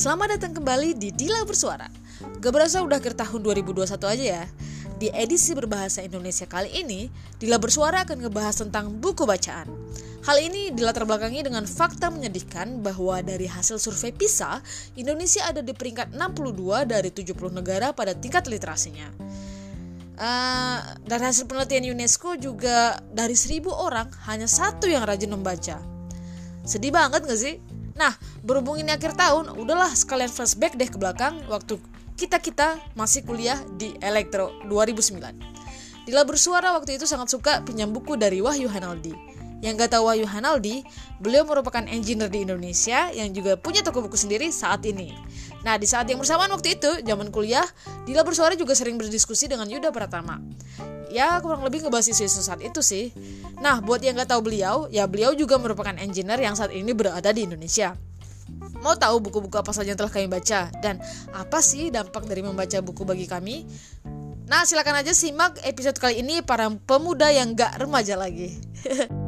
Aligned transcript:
Selamat 0.00 0.40
datang 0.40 0.56
kembali 0.56 0.96
di 0.96 1.12
Dila 1.12 1.44
Bersuara. 1.44 1.84
Gak 2.40 2.52
berasa 2.56 2.80
udah 2.80 2.96
akhir 2.96 3.20
tahun 3.20 3.44
2021 3.44 4.00
aja 4.00 4.24
ya. 4.40 4.44
Di 4.96 5.12
edisi 5.12 5.52
berbahasa 5.52 6.00
Indonesia 6.00 6.48
kali 6.48 6.72
ini, 6.72 7.12
Dila 7.36 7.60
Bersuara 7.60 8.08
akan 8.08 8.24
ngebahas 8.24 8.64
tentang 8.64 8.96
buku 8.96 9.28
bacaan. 9.28 9.68
Hal 10.24 10.40
ini 10.40 10.72
dilatar 10.72 11.04
belakangi 11.04 11.44
dengan 11.44 11.68
fakta 11.68 12.08
menyedihkan 12.08 12.80
bahwa 12.80 13.20
dari 13.20 13.44
hasil 13.44 13.76
survei 13.76 14.08
PISA, 14.16 14.64
Indonesia 14.96 15.44
ada 15.44 15.60
di 15.60 15.76
peringkat 15.76 16.16
62 16.16 16.88
dari 16.88 17.12
70 17.12 17.60
negara 17.60 17.92
pada 17.92 18.16
tingkat 18.16 18.48
literasinya. 18.48 19.04
Uh, 20.16 20.80
dan 21.04 21.20
hasil 21.28 21.44
penelitian 21.44 21.92
UNESCO 21.92 22.40
juga 22.40 23.04
dari 23.12 23.36
seribu 23.36 23.68
orang 23.68 24.08
hanya 24.24 24.48
satu 24.48 24.88
yang 24.88 25.04
rajin 25.04 25.28
membaca. 25.28 25.76
Sedih 26.64 26.88
banget 26.88 27.28
gak 27.28 27.36
sih? 27.36 27.60
Nah, 28.00 28.16
berhubung 28.40 28.80
ini 28.80 28.96
akhir 28.96 29.12
tahun, 29.12 29.60
udahlah 29.60 29.92
sekalian 29.92 30.32
flashback 30.32 30.72
deh 30.72 30.88
ke 30.88 30.96
belakang 30.96 31.36
waktu 31.52 31.76
kita-kita 32.16 32.80
masih 32.96 33.20
kuliah 33.28 33.60
di 33.76 33.92
Elektro 34.00 34.56
2009. 34.72 36.08
Dila 36.08 36.24
bersuara 36.24 36.72
waktu 36.72 36.96
itu 36.96 37.04
sangat 37.04 37.28
suka 37.28 37.60
pinjam 37.60 37.92
buku 37.92 38.16
dari 38.16 38.40
Wahyu 38.40 38.72
Hanaldi. 38.72 39.12
Yang 39.60 39.86
gak 39.86 39.90
tahu 39.96 40.08
Wahyu 40.08 40.24
Hanaldi, 40.24 40.80
beliau 41.20 41.44
merupakan 41.44 41.84
engineer 41.84 42.32
di 42.32 42.48
Indonesia 42.48 43.12
yang 43.12 43.28
juga 43.36 43.60
punya 43.60 43.84
toko 43.84 44.00
buku 44.00 44.16
sendiri 44.16 44.48
saat 44.48 44.80
ini. 44.88 45.12
Nah, 45.60 45.76
di 45.76 45.84
saat 45.84 46.08
yang 46.08 46.16
bersamaan 46.16 46.48
waktu 46.48 46.80
itu, 46.80 47.04
zaman 47.04 47.28
kuliah, 47.28 47.64
Dila 48.08 48.24
bersuara 48.24 48.56
juga 48.56 48.72
sering 48.72 48.96
berdiskusi 48.96 49.52
dengan 49.52 49.68
Yuda 49.68 49.92
Pratama. 49.92 50.40
Ya, 51.12 51.36
kurang 51.44 51.60
lebih 51.60 51.84
ngebahas 51.84 52.08
isu-isu 52.08 52.40
saat 52.40 52.64
itu 52.64 52.80
sih. 52.80 53.12
Nah, 53.60 53.84
buat 53.84 54.00
yang 54.00 54.16
gak 54.16 54.32
tahu 54.32 54.48
beliau, 54.48 54.88
ya 54.88 55.04
beliau 55.04 55.36
juga 55.36 55.60
merupakan 55.60 55.92
engineer 56.00 56.40
yang 56.40 56.56
saat 56.56 56.72
ini 56.72 56.96
berada 56.96 57.28
di 57.28 57.44
Indonesia. 57.44 57.92
Mau 58.80 58.96
tahu 58.96 59.20
buku-buku 59.20 59.60
apa 59.60 59.76
saja 59.76 59.92
yang 59.92 60.00
telah 60.00 60.08
kami 60.08 60.26
baca 60.26 60.72
dan 60.80 60.96
apa 61.36 61.60
sih 61.60 61.92
dampak 61.92 62.24
dari 62.24 62.40
membaca 62.40 62.80
buku 62.80 63.04
bagi 63.04 63.28
kami? 63.28 63.68
Nah, 64.48 64.64
silakan 64.64 65.04
aja 65.04 65.12
simak 65.12 65.60
episode 65.62 66.00
kali 66.00 66.24
ini 66.24 66.40
para 66.40 66.66
pemuda 66.88 67.28
yang 67.28 67.52
gak 67.52 67.76
remaja 67.76 68.16
lagi. 68.16 68.56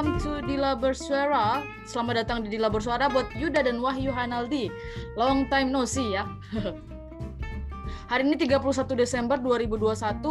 welcome 0.00 0.16
to 0.16 0.40
Dila 0.48 0.80
Bersuara. 0.80 1.60
Selamat 1.84 2.24
datang 2.24 2.40
di 2.40 2.56
Dila 2.56 2.72
Bersuara 2.72 3.12
buat 3.12 3.28
Yuda 3.36 3.68
dan 3.68 3.84
Wahyu 3.84 4.08
Hanaldi. 4.08 4.72
Long 5.12 5.44
time 5.52 5.68
no 5.68 5.84
see 5.84 6.16
ya. 6.16 6.24
Hari 8.08 8.24
ini 8.24 8.40
31 8.40 8.96
Desember 8.96 9.36
2021. 9.36 10.24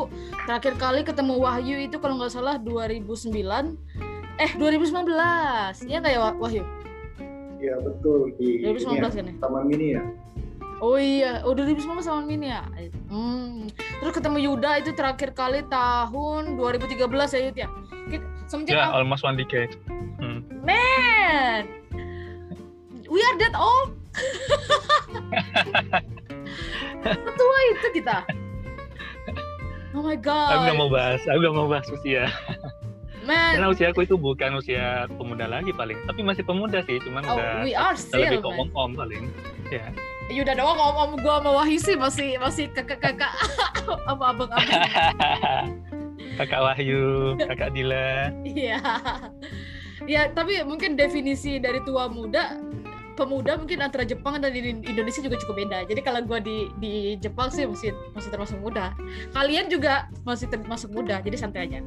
Terakhir 0.50 0.74
kali 0.74 1.06
ketemu 1.06 1.38
Wahyu 1.38 1.86
itu 1.86 2.02
kalau 2.02 2.18
nggak 2.18 2.34
salah 2.34 2.58
2009. 2.58 3.14
Eh 4.42 4.52
2019. 4.58 5.86
Iya 5.86 5.98
nggak 6.02 6.14
ya 6.18 6.22
Wahyu? 6.34 6.64
Iya 7.62 7.76
betul 7.86 8.34
di 8.42 8.66
2019 8.66 8.74
ya, 8.74 9.06
kan 9.06 9.30
ya? 9.30 9.34
Taman 9.38 9.64
Mini 9.70 9.88
ya. 9.94 10.02
Oh 10.80 10.96
iya, 10.96 11.44
oh 11.44 11.52
2019 11.52 12.08
Taman 12.08 12.24
Mini 12.24 12.56
ya. 12.56 12.64
Hmm. 13.12 13.68
Terus 14.00 14.16
ketemu 14.16 14.48
Yuda 14.48 14.80
itu 14.80 14.96
terakhir 14.96 15.36
kali 15.36 15.60
tahun 15.68 16.56
2013 16.56 17.36
ya 17.36 17.40
Yud 17.52 17.58
ya. 17.60 17.68
Semenjak 18.48 18.80
yeah, 18.80 18.88
almost 18.88 19.28
one 19.28 19.36
decade. 19.36 19.76
Hmm. 20.24 20.40
Man, 20.64 21.68
we 23.12 23.20
are 23.20 23.38
that 23.44 23.56
old. 23.60 23.92
Setua 27.04 27.58
itu 27.76 27.88
kita. 28.00 28.24
Oh 29.92 30.00
my 30.00 30.16
god. 30.16 30.56
Aku 30.56 30.64
gak 30.64 30.80
mau 30.80 30.90
bahas, 30.90 31.20
aku 31.28 31.40
gak 31.44 31.56
mau 31.60 31.68
bahas 31.68 31.88
usia. 31.92 32.32
Man. 33.28 33.60
Karena 33.60 33.68
usia 33.68 33.92
aku 33.92 34.08
itu 34.08 34.16
bukan 34.16 34.56
usia 34.56 35.12
pemuda 35.12 35.44
lagi 35.44 35.76
paling, 35.76 36.00
tapi 36.08 36.24
masih 36.24 36.48
pemuda 36.48 36.80
sih, 36.88 37.04
cuman 37.04 37.28
oh, 37.28 37.36
udah, 37.36 37.68
we 37.68 37.76
are 37.76 38.00
still, 38.00 38.24
lebih 38.24 38.42
ke 38.42 38.48
om-om 38.48 38.96
paling. 38.96 39.28
Ya. 39.70 39.92
Ya 39.92 40.09
udah 40.30 40.54
doang 40.54 40.78
om-om 40.78 41.12
gue 41.18 41.34
sama 41.42 41.52
Wahyu 41.58 41.80
sih 41.82 41.98
masih 41.98 42.30
masih 42.38 42.66
kakak-kakak 42.70 43.34
sama 44.06 44.34
abang-abang. 44.34 44.52
kakak 46.40 46.62
Wahyu, 46.62 47.34
kakak 47.42 47.74
Dila. 47.74 48.30
Iya. 48.46 48.78
ya, 50.06 50.30
tapi 50.30 50.62
mungkin 50.62 50.94
definisi 50.94 51.58
dari 51.58 51.82
tua 51.82 52.06
muda 52.08 52.62
pemuda 53.20 53.60
mungkin 53.60 53.84
antara 53.84 54.08
Jepang 54.08 54.40
dan 54.40 54.56
di 54.56 54.72
Indonesia 54.72 55.20
juga 55.20 55.36
cukup 55.44 55.68
beda. 55.68 55.84
Jadi 55.92 56.00
kalau 56.00 56.24
gue 56.24 56.40
di 56.40 56.58
di 56.80 56.94
Jepang 57.20 57.52
sih 57.52 57.68
masih 57.68 57.92
masih 58.16 58.30
termasuk 58.32 58.58
muda. 58.64 58.96
Kalian 59.36 59.68
juga 59.68 60.08
masih 60.24 60.48
termasuk 60.48 60.88
muda. 60.96 61.20
Jadi 61.20 61.36
santai 61.36 61.68
aja. 61.68 61.84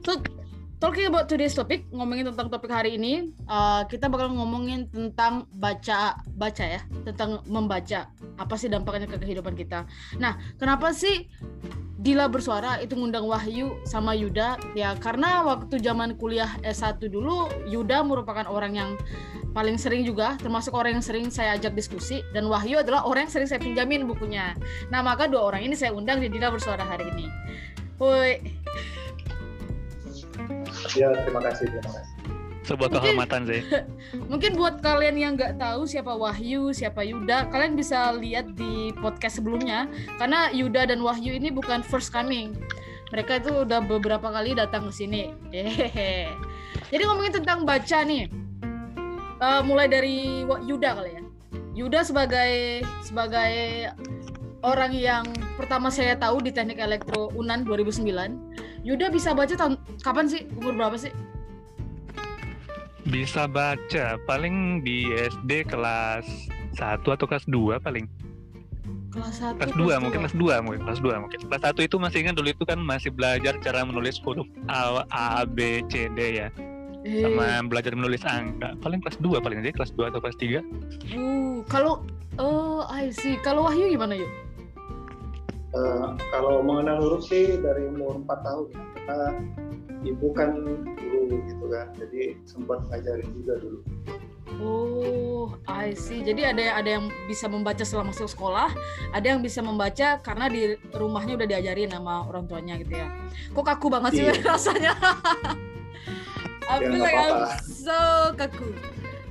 so 0.00 0.16
talking 0.80 1.06
about 1.06 1.28
today's 1.28 1.52
topic, 1.52 1.84
ngomongin 1.92 2.32
tentang 2.32 2.48
topik 2.48 2.72
hari 2.72 2.96
ini, 2.96 3.36
uh, 3.46 3.84
kita 3.84 4.08
bakal 4.08 4.32
ngomongin 4.32 4.88
tentang 4.88 5.44
baca 5.52 6.16
baca 6.34 6.64
ya, 6.64 6.80
tentang 7.04 7.44
membaca. 7.46 8.08
Apa 8.40 8.56
sih 8.56 8.72
dampaknya 8.72 9.04
ke 9.06 9.20
kehidupan 9.20 9.52
kita? 9.54 9.84
Nah, 10.16 10.40
kenapa 10.56 10.90
sih 10.96 11.28
Dila 12.00 12.32
bersuara 12.32 12.80
itu 12.80 12.96
ngundang 12.96 13.28
Wahyu 13.28 13.76
sama 13.84 14.16
Yuda 14.16 14.56
ya 14.72 14.96
karena 14.96 15.44
waktu 15.44 15.84
zaman 15.84 16.16
kuliah 16.16 16.48
S1 16.64 16.96
dulu 16.96 17.52
Yuda 17.68 18.00
merupakan 18.00 18.48
orang 18.48 18.72
yang 18.72 18.90
paling 19.52 19.76
sering 19.76 20.08
juga 20.08 20.40
termasuk 20.40 20.72
orang 20.72 20.96
yang 20.96 21.04
sering 21.04 21.28
saya 21.28 21.60
ajak 21.60 21.76
diskusi 21.76 22.24
dan 22.32 22.48
Wahyu 22.48 22.80
adalah 22.80 23.04
orang 23.04 23.28
yang 23.28 23.32
sering 23.36 23.48
saya 23.52 23.60
pinjamin 23.60 24.08
bukunya. 24.08 24.56
Nah, 24.88 25.04
maka 25.04 25.28
dua 25.28 25.44
orang 25.44 25.60
ini 25.60 25.76
saya 25.76 25.92
undang 25.92 26.24
di 26.24 26.32
Dila 26.32 26.48
bersuara 26.48 26.88
hari 26.88 27.04
ini. 27.12 27.28
Woi. 28.00 28.40
Ya, 30.96 31.12
terima 31.26 31.40
kasih, 31.44 31.70
terima 31.70 31.92
kasih 31.94 32.20
sebuah 32.70 32.90
kehormatan 32.92 33.50
sih. 33.50 33.60
Mungkin 34.30 34.54
buat 34.54 34.78
kalian 34.84 35.16
yang 35.18 35.32
nggak 35.34 35.58
tahu 35.58 35.88
siapa 35.90 36.12
Wahyu, 36.14 36.70
siapa 36.70 37.02
Yuda, 37.02 37.50
kalian 37.50 37.74
bisa 37.74 38.14
lihat 38.14 38.52
di 38.54 38.94
podcast 39.00 39.42
sebelumnya 39.42 39.90
karena 40.22 40.54
Yuda 40.54 40.92
dan 40.92 41.00
Wahyu 41.02 41.34
ini 41.34 41.50
bukan 41.50 41.82
first 41.82 42.14
coming. 42.14 42.54
Mereka 43.10 43.42
itu 43.42 43.66
udah 43.66 43.82
beberapa 43.82 44.30
kali 44.30 44.54
datang 44.54 44.86
ke 44.86 44.92
sini. 44.94 45.34
Hehehe. 45.50 46.30
Jadi 46.94 47.02
ngomongin 47.02 47.42
tentang 47.42 47.66
baca 47.66 48.06
nih. 48.06 48.30
Uh, 49.40 49.64
mulai 49.66 49.90
dari 49.90 50.46
Yuda 50.46 50.94
kali 50.94 51.10
ya. 51.18 51.22
Yuda 51.74 52.06
sebagai 52.06 52.84
sebagai 53.02 53.90
orang 54.62 54.92
yang 54.94 55.24
pertama 55.58 55.90
saya 55.90 56.14
tahu 56.14 56.38
di 56.44 56.54
Teknik 56.54 56.78
Elektro 56.78 57.34
Unan 57.34 57.66
2009. 57.66 58.59
Yuda 58.80 59.12
bisa 59.12 59.36
baca 59.36 59.52
tahun 59.52 59.76
kapan 60.00 60.24
sih? 60.24 60.48
Umur 60.56 60.72
berapa 60.72 60.96
sih? 60.96 61.12
Bisa 63.04 63.44
baca 63.44 64.16
paling 64.24 64.80
di 64.80 65.08
SD 65.12 65.68
kelas 65.68 66.24
1 66.76 67.04
atau 67.04 67.26
kelas 67.28 67.44
2 67.48 67.76
paling. 67.80 68.08
Kelas 69.10 69.42
1. 69.42 69.58
Kelas 69.58 69.74
2 69.74 70.02
mungkin 70.04 70.18
kelas 70.24 70.36
2 70.38 70.64
mungkin 70.64 70.80
kelas 70.86 71.00
2 71.02 71.22
mungkin. 71.22 71.38
Kelas 71.50 71.62
1 71.66 71.88
itu 71.88 71.96
masih 72.00 72.18
ingat 72.24 72.34
dulu 72.38 72.48
itu 72.48 72.64
kan 72.64 72.78
masih 72.80 73.10
belajar 73.12 73.58
cara 73.60 73.84
menulis 73.84 74.16
huruf 74.22 74.48
A, 74.70 75.04
A 75.12 75.44
B 75.44 75.84
C 75.92 76.08
D 76.16 76.40
ya. 76.40 76.48
Eh. 77.04 77.24
Sama 77.24 77.64
belajar 77.68 77.92
menulis 77.96 78.24
angka. 78.24 78.76
Paling 78.80 79.00
kelas 79.04 79.18
2 79.20 79.44
paling 79.44 79.58
aja 79.60 79.72
kelas 79.76 79.92
2 79.96 80.08
atau 80.14 80.20
kelas 80.24 80.36
3. 80.40 80.60
Uh, 81.12 81.60
kalau 81.68 82.04
oh 82.40 82.86
I 82.88 83.12
see. 83.12 83.36
Kalau 83.44 83.68
Wahyu 83.68 83.92
gimana 83.92 84.16
yuk? 84.16 84.30
Uh, 85.70 86.18
kalau 86.34 86.66
mengenal 86.66 86.98
huruf 86.98 87.30
sih 87.30 87.54
dari 87.62 87.86
umur 87.86 88.18
4 88.26 88.46
tahun 88.46 88.66
ya. 88.74 88.82
Kita 88.90 89.18
ibu 90.02 90.26
kan 90.32 90.50
guru 90.96 91.38
gitu 91.44 91.64
kan 91.68 91.86
jadi 91.94 92.34
sempat 92.48 92.80
ngajarin 92.88 93.28
juga 93.36 93.54
dulu 93.60 93.80
Oh, 94.60 95.56
I 95.64 95.96
see. 95.96 96.20
Jadi 96.20 96.44
ada 96.44 96.60
yang 96.60 96.76
ada 96.76 96.90
yang 97.00 97.04
bisa 97.24 97.48
membaca 97.48 97.80
selama 97.80 98.12
masuk 98.12 98.28
sekolah, 98.28 98.68
ada 99.08 99.24
yang 99.24 99.40
bisa 99.40 99.64
membaca 99.64 100.20
karena 100.20 100.52
di 100.52 100.76
rumahnya 100.92 101.40
udah 101.40 101.48
diajarin 101.48 101.88
sama 101.88 102.28
orang 102.28 102.44
tuanya 102.44 102.76
gitu 102.76 102.92
ya. 102.92 103.08
Kok 103.56 103.64
kaku 103.64 103.88
banget 103.88 104.20
sih 104.20 104.24
yeah. 104.28 104.36
rasanya? 104.52 104.92
I 106.68 106.76
feel 106.76 107.00
like 107.00 107.16
I'm 107.16 107.56
so 107.64 108.00
kaku. 108.36 108.68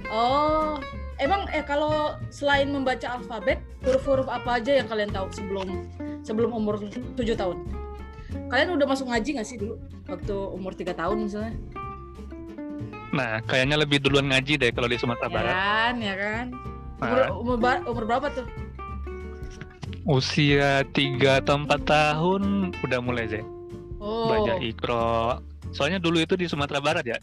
Oh, 0.09 0.81
emang 1.19 1.45
eh 1.51 1.63
kalau 1.63 2.15
selain 2.31 2.71
membaca 2.71 3.19
alfabet, 3.19 3.59
huruf-huruf 3.83 4.25
apa 4.31 4.63
aja 4.63 4.79
yang 4.79 4.87
kalian 4.87 5.11
tahu 5.11 5.27
sebelum 5.35 5.67
sebelum 6.23 6.51
umur 6.55 6.79
7 6.79 7.19
tahun? 7.35 7.57
Kalian 8.49 8.73
udah 8.73 8.87
masuk 8.87 9.11
ngaji 9.11 9.37
gak 9.37 9.47
sih 9.47 9.59
dulu? 9.59 9.77
waktu 10.09 10.35
umur 10.35 10.73
tiga 10.73 10.93
tahun 10.97 11.29
misalnya 11.29 11.53
nah 13.09 13.41
kayaknya 13.45 13.77
lebih 13.81 14.01
duluan 14.01 14.29
ngaji 14.29 14.57
deh 14.57 14.69
kalau 14.73 14.89
di 14.89 14.97
Sumatera 14.97 15.29
ya 15.29 15.33
Barat 15.33 15.53
kan 15.53 15.93
ya 15.97 16.15
kan 16.17 16.45
umur, 16.99 17.17
nah. 17.17 17.29
umur, 17.33 17.57
umur 17.89 18.03
berapa 18.05 18.27
tuh 18.33 18.47
usia 20.09 20.85
tiga 20.93 21.41
atau 21.41 21.65
empat 21.65 21.81
tahun 21.85 22.73
udah 22.85 22.99
mulai 23.01 23.25
sih 23.29 23.43
oh. 23.97 24.29
baca 24.29 24.53
ikro 24.61 25.41
soalnya 25.73 25.97
dulu 26.01 26.21
itu 26.21 26.37
di 26.37 26.45
Sumatera 26.45 26.81
Barat 26.81 27.05
ya 27.05 27.17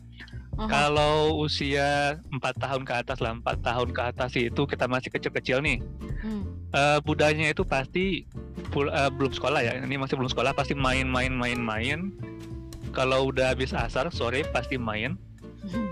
uh-huh. 0.56 0.68
kalau 0.68 1.36
usia 1.44 2.20
empat 2.32 2.56
tahun 2.56 2.82
ke 2.82 2.92
atas 3.04 3.18
lah 3.20 3.36
empat 3.36 3.60
tahun 3.60 3.92
ke 3.92 4.02
atas 4.02 4.32
itu 4.36 4.62
kita 4.64 4.88
masih 4.88 5.12
kecil-kecil 5.12 5.60
nih. 5.62 5.78
Hmm. 6.24 6.42
uh, 6.72 6.98
budayanya 7.04 7.52
itu 7.52 7.62
pasti 7.62 8.24
eh, 8.74 9.10
belum 9.12 9.32
sekolah 9.36 9.60
ya 9.62 9.72
ini 9.78 10.00
masih 10.00 10.16
belum 10.16 10.32
sekolah 10.32 10.56
pasti 10.56 10.72
main 10.72 11.06
main 11.06 11.32
main 11.32 11.60
main. 11.60 11.98
Kalau 12.96 13.28
udah 13.28 13.52
habis 13.52 13.76
asar 13.76 14.08
sore 14.08 14.42
pasti 14.50 14.80
main. 14.80 15.20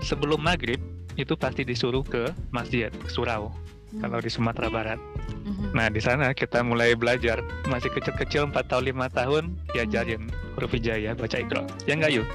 Sebelum 0.01 0.39
maghrib 0.39 0.79
itu 1.19 1.35
pasti 1.35 1.67
disuruh 1.67 2.01
ke 2.01 2.31
masjid 2.49 2.89
surau 3.11 3.51
kalau 3.99 4.19
di 4.19 4.27
Sumatera 4.31 4.67
Barat. 4.67 4.99
Mhm. 5.45 5.75
nah 5.75 5.87
di 5.91 5.99
sana 5.99 6.31
kita 6.33 6.63
mulai 6.63 6.97
belajar. 6.97 7.43
Masih 7.69 7.91
kecil-kecil 7.93 8.49
4 8.49 8.71
tahun 8.71 8.83
lima 8.91 9.07
tahun 9.11 9.55
diajarin 9.75 10.31
huruf 10.55 10.71
hijaya 10.71 11.11
baca 11.13 11.37
ikro 11.37 11.67
ya 11.83 11.93
enggak 11.99 12.11
yuk 12.15 12.27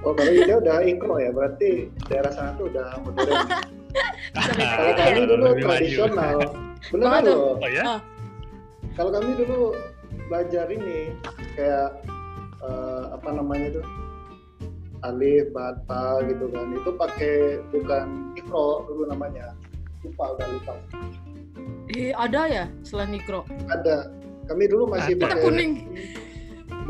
Oh 0.00 0.16
kalau 0.16 0.32
dia 0.32 0.56
udah 0.56 0.80
ikro 0.80 1.16
ya, 1.20 1.30
berarti 1.32 1.92
daerah 2.08 2.32
sana 2.32 2.56
tuh 2.56 2.72
udah 2.72 2.96
modern. 3.04 3.44
Kalau 4.30 4.92
kami 4.94 5.20
dulu 5.26 5.46
tradisional, 5.58 6.38
tuh. 6.88 6.96
loh. 7.26 7.58
oh 7.58 7.68
ya. 7.68 7.98
Kalau 8.94 9.10
kami 9.10 9.30
dulu 9.34 9.74
belajar 10.30 10.70
ini 10.70 11.10
kayak 11.58 11.98
eh, 12.62 13.04
apa 13.12 13.28
namanya 13.34 13.82
tuh 13.82 13.86
alif, 15.02 15.48
bata 15.50 16.22
gitu 16.28 16.48
kan, 16.52 16.76
itu 16.76 16.90
pakai 16.94 17.34
bukan 17.72 18.36
ikro 18.36 18.84
dulu 18.86 19.08
namanya, 19.08 19.56
lupa 20.04 20.36
udah 20.38 20.46
lupa. 20.48 20.74
Eh, 21.90 22.14
ada 22.14 22.46
ya 22.46 22.64
selain 22.86 23.10
mikro. 23.10 23.42
Ada. 23.66 24.12
Kami 24.46 24.64
dulu 24.70 24.90
masih 24.90 25.14
Ada. 25.14 25.18
Kita 25.18 25.26
pakai 25.26 25.42
kuning. 25.42 25.72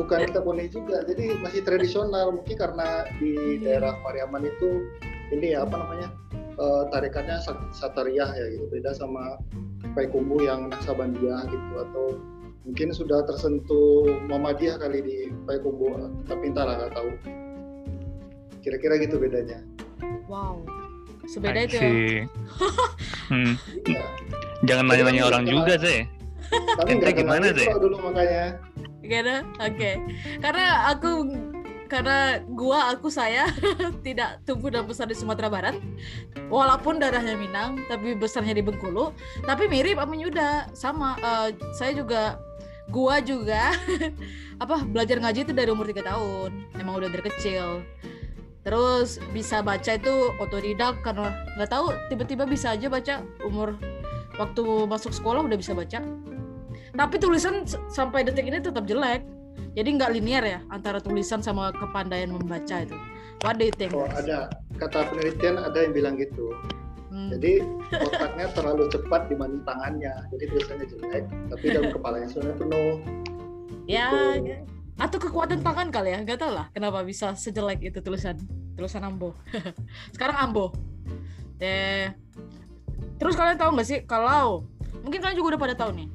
Bukan 0.01 0.25
kita 0.25 0.41
kuning 0.41 0.73
juga. 0.73 1.05
Jadi 1.05 1.37
masih 1.39 1.61
tradisional. 1.61 2.33
Mungkin 2.33 2.57
karena 2.57 3.05
di 3.21 3.37
Iya. 3.37 3.61
daerah 3.61 3.93
Pariaman 4.01 4.49
itu 4.49 4.89
ini 5.31 5.53
ya 5.53 5.63
apa 5.63 5.77
namanya 5.77 6.09
eh, 6.57 6.83
tarikannya 6.89 7.37
sat- 7.41 7.69
satariah 7.73 8.29
ya 8.33 8.45
gitu. 8.51 8.65
Beda 8.69 8.93
sama 8.93 9.37
Payakumbuh 9.93 10.41
yang 10.41 10.69
Naksabandia 10.69 11.45
gitu. 11.47 11.73
Atau 11.77 12.05
mungkin 12.65 12.93
sudah 12.93 13.25
tersentuh 13.25 14.05
Muhammadiyah 14.29 14.77
kali 14.77 14.99
di 15.01 15.17
Payakumbuh 15.45 16.09
tapi 16.25 16.49
entah 16.49 16.65
lah 16.65 16.75
nggak 16.81 16.93
tahu. 16.93 17.11
Kira-kira 18.61 19.01
gitu 19.01 19.17
bedanya. 19.17 19.65
Wow. 20.29 20.65
Sebeda 21.25 21.65
itu 21.65 21.77
ya. 21.77 21.91
hmm, 23.31 23.55
Iya. 23.87 24.03
jangan 24.67 24.85
nanya-nanya 24.89 25.23
orang 25.27 25.45
juga 25.47 25.79
sih 25.79 26.03
nggak 26.51 26.87
kenal 26.87 27.13
gimana, 27.15 27.47
Zek? 27.55 27.71
dulu 27.79 27.97
makanya 28.03 28.59
Gimana? 29.01 29.43
Oke. 29.59 29.99
Karena 30.39 30.93
aku 30.93 31.11
karena 31.91 32.39
gua 32.47 32.95
aku 32.95 33.11
saya 33.11 33.51
tidak 34.07 34.39
tumbuh 34.47 34.71
dan 34.71 34.87
besar 34.87 35.11
di 35.11 35.19
Sumatera 35.19 35.51
Barat. 35.51 35.77
Walaupun 36.47 37.03
darahnya 37.03 37.35
Minang, 37.35 37.83
tapi 37.91 38.15
besarnya 38.15 38.55
di 38.55 38.63
Bengkulu, 38.63 39.11
tapi 39.43 39.67
mirip 39.67 39.99
sama 39.99 40.15
Yuda, 40.15 40.51
sama 40.71 41.09
eh, 41.19 41.49
saya 41.75 41.93
juga 41.99 42.39
gua 42.91 43.19
juga 43.19 43.75
apa 44.63 44.87
belajar 44.87 45.19
ngaji 45.19 45.51
itu 45.51 45.53
dari 45.55 45.71
umur 45.75 45.91
3 45.91 45.99
tahun. 46.07 46.51
Emang 46.79 47.03
udah 47.03 47.11
dari 47.11 47.27
kecil. 47.27 47.83
Terus 48.61 49.19
bisa 49.33 49.65
baca 49.65 49.97
itu 49.97 50.37
otodidak 50.39 51.01
karena 51.03 51.33
nggak 51.59 51.71
tahu 51.73 51.97
tiba-tiba 52.13 52.45
bisa 52.45 52.77
aja 52.77 52.87
baca 52.93 53.25
umur 53.43 53.75
waktu 54.39 54.63
masuk 54.85 55.11
sekolah 55.17 55.43
udah 55.43 55.59
bisa 55.59 55.73
baca 55.73 56.05
tapi 56.95 57.17
tulisan 57.19 57.63
sampai 57.89 58.27
detik 58.27 58.47
ini 58.47 58.59
tetap 58.59 58.85
jelek 58.87 59.23
jadi 59.75 59.89
nggak 59.97 60.11
linear 60.19 60.45
ya 60.45 60.59
antara 60.71 60.99
tulisan 60.99 61.43
sama 61.43 61.71
kepandaian 61.71 62.31
membaca 62.31 62.83
itu 62.83 62.97
what 63.43 63.57
do 63.59 63.67
you 63.69 63.75
think 63.75 63.95
oh 63.95 64.07
ada 64.11 64.51
kata 64.79 65.07
penelitian 65.11 65.61
ada 65.61 65.79
yang 65.85 65.93
bilang 65.93 66.15
gitu 66.19 66.51
Hmm. 67.11 67.27
Jadi 67.27 67.59
otaknya 67.91 68.47
terlalu 68.55 68.87
cepat 68.87 69.27
dibanding 69.27 69.67
tangannya. 69.67 70.15
Jadi 70.31 70.45
tulisannya 70.47 70.87
jelek, 70.95 71.25
tapi 71.51 71.65
dalam 71.75 71.91
kepalanya 71.99 72.29
sebenarnya 72.31 72.57
penuh. 72.63 72.95
ya 73.91 74.39
Gitu. 74.39 74.55
atau 74.95 75.19
kekuatan 75.19 75.67
tangan 75.67 75.91
kali 75.91 76.15
ya 76.15 76.23
nggak 76.23 76.39
tahu 76.39 76.55
lah 76.55 76.71
kenapa 76.71 77.03
bisa 77.03 77.35
sejelek 77.35 77.83
itu 77.83 77.99
tulisan 77.99 78.39
tulisan 78.79 79.03
ambo 79.03 79.35
sekarang 80.15 80.37
ambo 80.39 80.71
deh 81.59 82.13
terus 83.19 83.35
kalian 83.35 83.59
tahu 83.59 83.75
nggak 83.75 83.89
sih 83.89 83.99
kalau 84.07 84.63
mungkin 85.03 85.19
kalian 85.19 85.35
juga 85.41 85.57
udah 85.57 85.61
pada 85.67 85.75
tahu 85.75 85.91
nih 85.97 86.07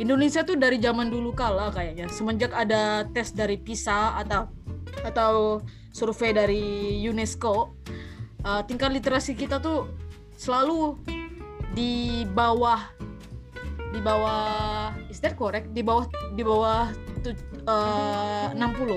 Indonesia 0.00 0.40
tuh 0.40 0.56
dari 0.56 0.80
zaman 0.80 1.12
dulu 1.12 1.36
kala 1.36 1.68
kayaknya. 1.72 2.08
Semenjak 2.08 2.52
ada 2.56 3.04
tes 3.12 3.32
dari 3.36 3.60
PISA 3.60 4.16
atau 4.24 4.48
atau 5.02 5.60
survei 5.92 6.32
dari 6.32 6.64
UNESCO 7.04 7.76
uh, 8.46 8.62
tingkat 8.64 8.90
literasi 8.92 9.36
kita 9.36 9.58
tuh 9.58 9.90
selalu 10.36 10.98
di 11.72 12.24
bawah 12.32 12.80
di 13.92 14.00
bawah 14.00 14.92
is 15.12 15.20
that 15.20 15.36
correct? 15.36 15.68
Di 15.76 15.84
bawah 15.84 16.08
di 16.32 16.42
bawah 16.44 16.88
tu, 17.20 17.36
uh, 17.68 18.48
60 18.56 18.96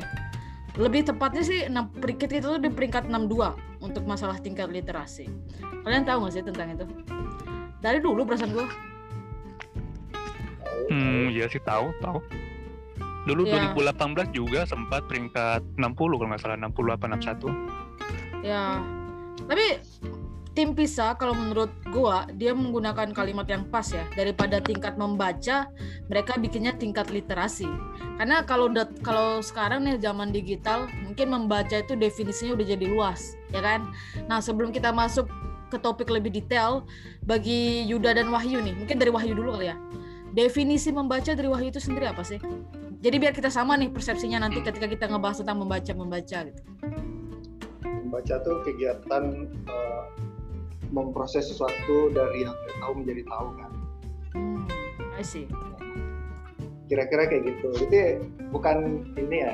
lebih 0.75 1.07
tepatnya 1.07 1.43
sih 1.43 1.67
peringkat 1.71 2.43
itu 2.43 2.47
tuh 2.51 2.59
di 2.59 2.67
peringkat 2.67 3.07
62 3.07 3.55
untuk 3.79 4.03
masalah 4.03 4.35
tingkat 4.39 4.67
literasi. 4.67 5.27
Kalian 5.87 6.03
tahu 6.03 6.27
nggak 6.27 6.33
sih 6.35 6.43
tentang 6.43 6.67
itu? 6.75 6.85
Dari 7.79 7.99
dulu 8.03 8.27
perasaan 8.27 8.51
gue 8.51 8.67
Hmm, 10.89 11.31
iya 11.33 11.45
sih 11.49 11.61
tahu, 11.63 11.91
tahu. 12.01 12.19
Dulu 13.25 13.41
Ya. 13.49 13.73
2018 13.73 14.29
juga 14.29 14.69
sempat 14.69 15.09
peringkat 15.09 15.65
60 15.81 16.21
kalau 16.21 16.29
nggak 16.29 16.41
salah 16.41 16.57
60 16.61 16.93
apa 16.93 17.05
61. 17.09 17.49
ya 18.45 18.77
tapi 19.49 19.81
tim 20.55 20.71
PISA 20.71 21.17
kalau 21.19 21.35
menurut 21.35 21.67
gua 21.91 22.29
dia 22.31 22.55
menggunakan 22.55 23.11
kalimat 23.11 23.43
yang 23.49 23.67
pas 23.67 23.89
ya. 23.91 24.05
Daripada 24.15 24.63
tingkat 24.63 24.95
membaca 24.95 25.67
mereka 26.07 26.39
bikinnya 26.39 26.77
tingkat 26.77 27.11
literasi. 27.11 27.67
Karena 28.15 28.45
kalau 28.47 28.71
kalau 29.03 29.43
sekarang 29.43 29.83
nih 29.83 29.99
zaman 29.99 30.31
digital 30.31 30.87
mungkin 31.03 31.33
membaca 31.33 31.75
itu 31.75 31.99
definisinya 31.99 32.55
udah 32.55 32.65
jadi 32.77 32.85
luas 32.87 33.35
ya 33.51 33.59
kan? 33.59 33.91
Nah 34.31 34.39
sebelum 34.39 34.71
kita 34.71 34.95
masuk 34.95 35.27
ke 35.67 35.81
topik 35.81 36.07
lebih 36.07 36.31
detail 36.31 36.87
bagi 37.27 37.83
Yuda 37.89 38.15
dan 38.15 38.31
Wahyu 38.31 38.63
nih. 38.63 38.77
Mungkin 38.79 38.95
dari 38.95 39.11
Wahyu 39.11 39.35
dulu 39.35 39.59
kali 39.59 39.73
ya 39.73 39.77
definisi 40.35 40.91
membaca 40.91 41.31
dari 41.31 41.47
Wahyu 41.47 41.71
itu 41.71 41.79
sendiri 41.79 42.11
apa 42.11 42.21
sih 42.27 42.37
jadi 42.99 43.15
biar 43.15 43.33
kita 43.33 43.47
sama 43.47 43.79
nih 43.79 43.87
persepsinya 43.87 44.43
nanti 44.43 44.59
ketika 44.59 44.91
kita 44.91 45.07
ngebahas 45.07 45.39
tentang 45.39 45.63
membaca 45.63 45.91
membaca 45.95 46.39
gitu 46.43 46.61
Membaca 48.05 48.39
tuh 48.47 48.63
kegiatan 48.63 49.23
eh, 49.67 50.03
memproses 50.95 51.51
sesuatu 51.51 52.11
dari 52.15 52.47
yang 52.47 52.55
tidak 52.55 52.77
tahu 52.79 52.93
menjadi 52.95 53.23
tahu 53.27 53.47
kan. 53.59 53.71
Hmm, 54.35 54.63
I 55.19 55.23
see. 55.25 55.45
Kira-kira 56.87 57.27
kayak 57.27 57.43
gitu. 57.49 57.67
Jadi 57.83 58.23
bukan 58.55 59.03
ini 59.19 59.37
ya, 59.43 59.53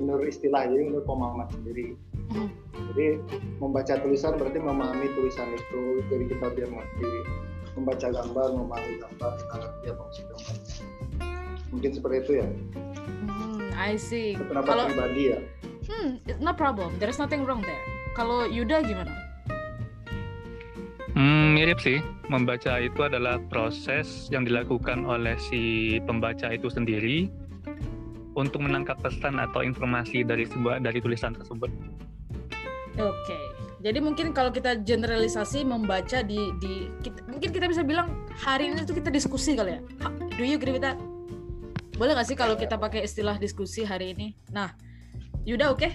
menurut 0.00 0.24
istilah, 0.30 0.64
jadi 0.70 0.88
menurut 0.88 1.04
pemahaman 1.04 1.48
sendiri. 1.52 1.98
Hmm. 2.32 2.48
Jadi 2.92 3.20
membaca 3.60 3.94
tulisan 4.00 4.40
berarti 4.40 4.58
memahami 4.62 5.06
tulisan 5.12 5.48
itu, 5.52 6.00
jadi 6.08 6.24
kita 6.32 6.46
biar 6.56 6.68
ngerti. 6.72 7.12
Membaca 7.72 8.06
gambar, 8.12 8.48
memahami 8.52 8.94
gambar, 9.00 9.30
kita 9.40 9.54
ngerti 9.56 9.86
apa 9.88 10.00
maksud 10.04 10.24
gambarnya. 10.28 10.74
Mungkin 11.72 11.90
seperti 11.96 12.16
itu 12.20 12.32
ya. 12.36 12.46
Hmm, 13.24 13.60
I 13.72 13.92
see. 13.96 14.36
Pendapat 14.36 14.68
Kalau 14.68 14.84
pribadi 14.92 15.22
ya. 15.32 15.38
hmm, 15.88 16.08
no 16.44 16.52
problem. 16.52 16.92
There's 17.00 17.16
nothing 17.16 17.48
wrong 17.48 17.64
there. 17.64 17.84
Kalau 18.12 18.44
Yuda 18.44 18.84
gimana? 18.84 19.12
Hmm, 21.16 21.56
mirip 21.56 21.80
sih. 21.80 22.00
Membaca 22.28 22.80
itu 22.80 23.00
adalah 23.04 23.36
proses 23.52 24.28
yang 24.32 24.48
dilakukan 24.48 25.04
oleh 25.04 25.36
si 25.36 25.96
pembaca 26.08 26.48
itu 26.52 26.72
sendiri 26.72 27.28
untuk 28.32 28.64
menangkap 28.64 28.96
pesan 29.04 29.36
atau 29.36 29.60
informasi 29.60 30.24
dari 30.24 30.48
sebuah 30.48 30.80
dari 30.80 31.00
tulisan 31.04 31.36
tersebut. 31.36 31.68
Oke. 32.96 33.51
Jadi 33.82 33.98
mungkin 33.98 34.30
kalau 34.30 34.54
kita 34.54 34.78
generalisasi 34.78 35.66
membaca 35.66 36.22
di 36.22 36.38
di 36.62 36.86
kita- 37.02 37.26
mungkin 37.26 37.50
kita 37.50 37.66
bisa 37.66 37.82
bilang 37.82 38.14
hari 38.30 38.70
ini 38.70 38.86
tuh 38.86 38.94
kita 38.94 39.10
diskusi 39.10 39.58
kali 39.58 39.74
ya. 39.76 39.80
Do 40.38 40.46
you 40.46 40.54
agree 40.54 40.78
with 40.78 40.86
that? 40.86 40.94
Boleh 41.98 42.14
gak 42.14 42.30
sih 42.30 42.38
kalau 42.38 42.54
kita 42.54 42.78
pakai 42.78 43.02
istilah 43.02 43.36
diskusi 43.42 43.82
hari 43.82 44.14
ini? 44.14 44.38
Nah, 44.54 44.70
Yuda 45.42 45.74
oke? 45.74 45.90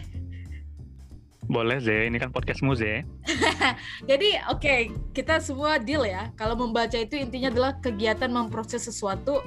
Boleh 1.48 1.80
Ze, 1.80 2.12
ini 2.12 2.20
kan 2.20 2.28
podcastmu 2.28 2.76
Ze. 2.76 3.08
Jadi 4.12 4.36
oke, 4.52 4.76
kita 5.16 5.40
semua 5.40 5.80
deal 5.80 6.04
ya. 6.04 6.28
Kalau 6.36 6.60
membaca 6.60 7.00
itu 7.00 7.16
intinya 7.16 7.48
adalah 7.48 7.72
kegiatan 7.80 8.28
memproses 8.28 8.84
sesuatu 8.84 9.40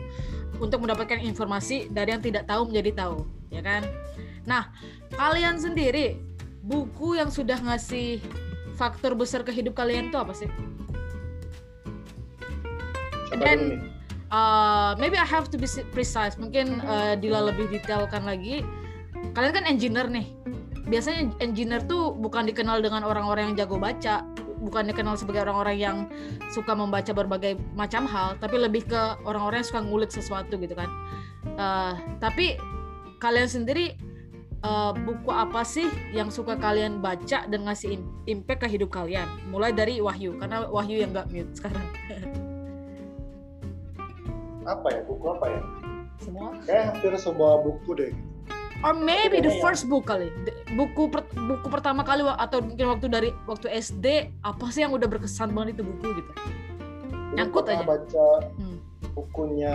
untuk 0.56 0.80
mendapatkan 0.80 1.20
informasi 1.20 1.92
dari 1.92 2.16
yang 2.16 2.24
tidak 2.24 2.48
tahu 2.48 2.72
menjadi 2.72 3.04
tahu, 3.04 3.28
ya 3.52 3.60
kan? 3.60 3.84
Nah, 4.48 4.72
kalian 5.12 5.60
sendiri 5.60 6.16
buku 6.70 7.18
yang 7.18 7.34
sudah 7.34 7.58
ngasih 7.58 8.22
faktor 8.78 9.18
besar 9.18 9.42
ke 9.42 9.50
hidup 9.50 9.74
kalian 9.74 10.14
itu 10.14 10.16
apa 10.16 10.30
sih? 10.30 10.46
Dan-? 13.34 13.90
Uh, 14.30 14.94
maybe 15.02 15.18
I 15.18 15.26
have 15.26 15.50
to 15.50 15.58
be 15.58 15.66
precise. 15.90 16.38
Mungkin 16.38 16.78
uh, 16.86 17.18
Dila 17.18 17.50
lebih 17.50 17.66
detailkan 17.66 18.22
lagi. 18.22 18.62
Kalian 19.34 19.50
kan 19.50 19.66
engineer 19.66 20.06
nih. 20.06 20.30
Biasanya 20.86 21.34
engineer 21.42 21.82
tuh 21.82 22.14
bukan 22.14 22.46
dikenal 22.46 22.78
dengan 22.78 23.02
orang-orang 23.02 23.50
yang 23.50 23.66
jago 23.66 23.82
baca, 23.82 24.22
bukannya 24.60 24.92
kenal 24.92 25.16
sebagai 25.16 25.42
orang-orang 25.48 25.76
yang 25.80 25.96
suka 26.52 26.76
membaca 26.76 27.10
berbagai 27.16 27.56
macam 27.72 28.04
hal 28.04 28.36
tapi 28.38 28.60
lebih 28.60 28.84
ke 28.86 29.00
orang-orang 29.24 29.64
yang 29.64 29.68
suka 29.72 29.80
ngulik 29.80 30.12
sesuatu 30.12 30.60
gitu 30.60 30.76
kan 30.76 30.88
uh, 31.56 31.96
tapi 32.20 32.60
kalian 33.18 33.48
sendiri 33.48 33.96
uh, 34.64 34.92
buku 34.92 35.30
apa 35.32 35.64
sih 35.64 35.88
yang 36.12 36.28
suka 36.28 36.56
kalian 36.56 37.00
baca 37.00 37.46
dan 37.48 37.60
ngasih 37.66 38.00
impact 38.28 38.66
ke 38.66 38.68
hidup 38.68 38.92
kalian? 38.92 39.28
Mulai 39.48 39.72
dari 39.72 40.00
Wahyu 40.00 40.36
karena 40.36 40.68
Wahyu 40.68 41.00
yang 41.00 41.12
gak 41.16 41.28
mute 41.32 41.52
sekarang. 41.56 41.86
Apa 44.68 44.86
ya? 44.92 45.00
Buku 45.08 45.24
apa 45.28 45.46
ya? 45.48 45.62
Semua? 46.20 46.52
Kayak 46.68 46.84
hampir 46.92 47.12
semua 47.16 47.50
buku 47.64 47.90
deh. 47.96 48.12
Or 48.80 48.96
maybe 48.96 49.44
the 49.44 49.60
first 49.60 49.92
book 49.92 50.08
kali. 50.08 50.32
Buku 50.72 51.12
per, 51.12 51.28
buku 51.36 51.68
pertama 51.68 52.00
kali 52.00 52.24
atau 52.24 52.64
mungkin 52.64 52.86
waktu 52.96 53.06
dari 53.12 53.28
waktu 53.44 53.68
SD 53.68 54.32
apa 54.40 54.72
sih 54.72 54.84
yang 54.84 54.96
udah 54.96 55.04
berkesan 55.04 55.52
banget 55.52 55.80
itu 55.80 55.84
buku 55.84 56.24
gitu? 56.24 56.32
Nyangkut 57.36 57.68
aja. 57.68 57.84
baca 57.84 58.28
hmm. 58.56 58.78
bukunya 59.14 59.74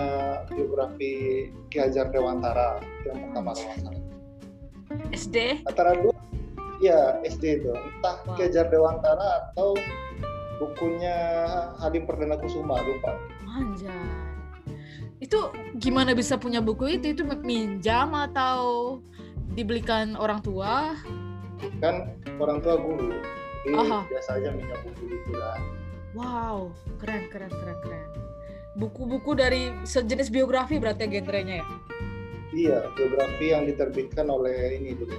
biografi 0.51 1.47
Ki 1.71 1.77
Hajar 1.79 2.11
Dewantara 2.11 2.83
yang 3.07 3.29
pertama 3.29 3.55
kalau 3.55 3.73
salah 3.79 3.94
SD 5.13 5.65
antara 5.67 5.95
dua 5.99 6.15
ya 6.83 7.19
SD 7.23 7.61
itu. 7.61 7.71
Entah 7.71 8.15
wow. 8.25 8.35
Ki 8.35 8.47
Hajar 8.47 8.67
Dewantara 8.67 9.51
atau 9.51 9.75
bukunya 10.59 11.15
Halim 11.79 12.07
Perdana 12.07 12.39
Kusuma 12.39 12.79
lupa. 12.83 13.15
Anjay. 13.47 13.91
Itu 15.23 15.49
gimana 15.79 16.11
bisa 16.11 16.35
punya 16.35 16.59
buku 16.59 16.99
itu? 16.99 17.15
Itu 17.15 17.23
minjam 17.43 18.11
atau 18.13 18.99
dibelikan 19.55 20.19
orang 20.19 20.43
tua? 20.43 20.93
Kan 21.79 22.11
orang 22.37 22.59
tua 22.59 22.75
guru. 22.77 23.15
Jadi 23.65 23.75
Aha. 23.81 23.99
biasa 24.05 24.29
aja 24.37 24.49
minjam 24.53 24.79
buku 24.83 25.03
itu 25.09 25.31
lah. 25.33 25.57
Wow 26.15 26.71
keren 26.99 27.27
keren 27.31 27.51
keren 27.51 27.77
keren. 27.83 28.09
Buku-buku 28.75 29.39
dari 29.39 29.71
sejenis 29.87 30.27
biografi 30.27 30.75
berarti 30.75 31.07
genrenya 31.07 31.63
ya 31.63 31.67
iya 32.55 32.87
biografi 32.95 33.51
yang 33.51 33.67
diterbitkan 33.67 34.31
oleh 34.31 34.79
ini 34.79 34.95
dulu 34.95 35.13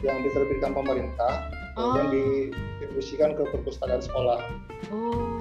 yang 0.00 0.22
diterbitkan 0.24 0.72
pemerintah 0.72 1.50
oh. 1.76 1.92
dan 1.98 2.08
didistribusikan 2.08 3.36
ke 3.36 3.42
perpustakaan 3.52 4.00
sekolah. 4.00 4.40
Oh. 4.88 5.40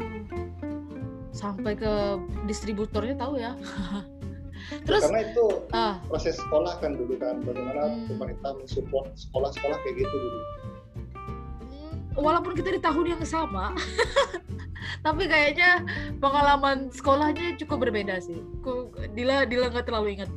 Sampai 1.32 1.80
ke 1.80 2.20
distributornya 2.44 3.16
tahu 3.16 3.40
ya. 3.40 3.56
Terus 4.86 5.02
karena 5.08 5.24
itu 5.24 5.46
uh, 5.72 5.96
proses 6.12 6.36
sekolah 6.36 6.78
kan 6.84 7.00
dulu 7.00 7.16
kan 7.16 7.40
bagaimana 7.42 7.90
hmm. 7.90 8.06
pemerintah 8.12 8.52
mensupport 8.60 9.08
sekolah-sekolah 9.16 9.78
kayak 9.88 10.04
gitu 10.04 10.16
dulu. 10.20 10.40
Hmm, 11.64 11.96
walaupun 12.20 12.54
kita 12.54 12.76
di 12.76 12.82
tahun 12.84 13.16
yang 13.16 13.24
sama 13.24 13.72
tapi 15.06 15.32
kayaknya 15.32 15.88
pengalaman 16.20 16.92
sekolahnya 16.92 17.56
cukup 17.56 17.88
berbeda 17.88 18.20
sih. 18.20 18.44
Dila 19.16 19.48
Dila 19.48 19.72
nggak 19.72 19.88
terlalu 19.88 20.20
ingat 20.20 20.30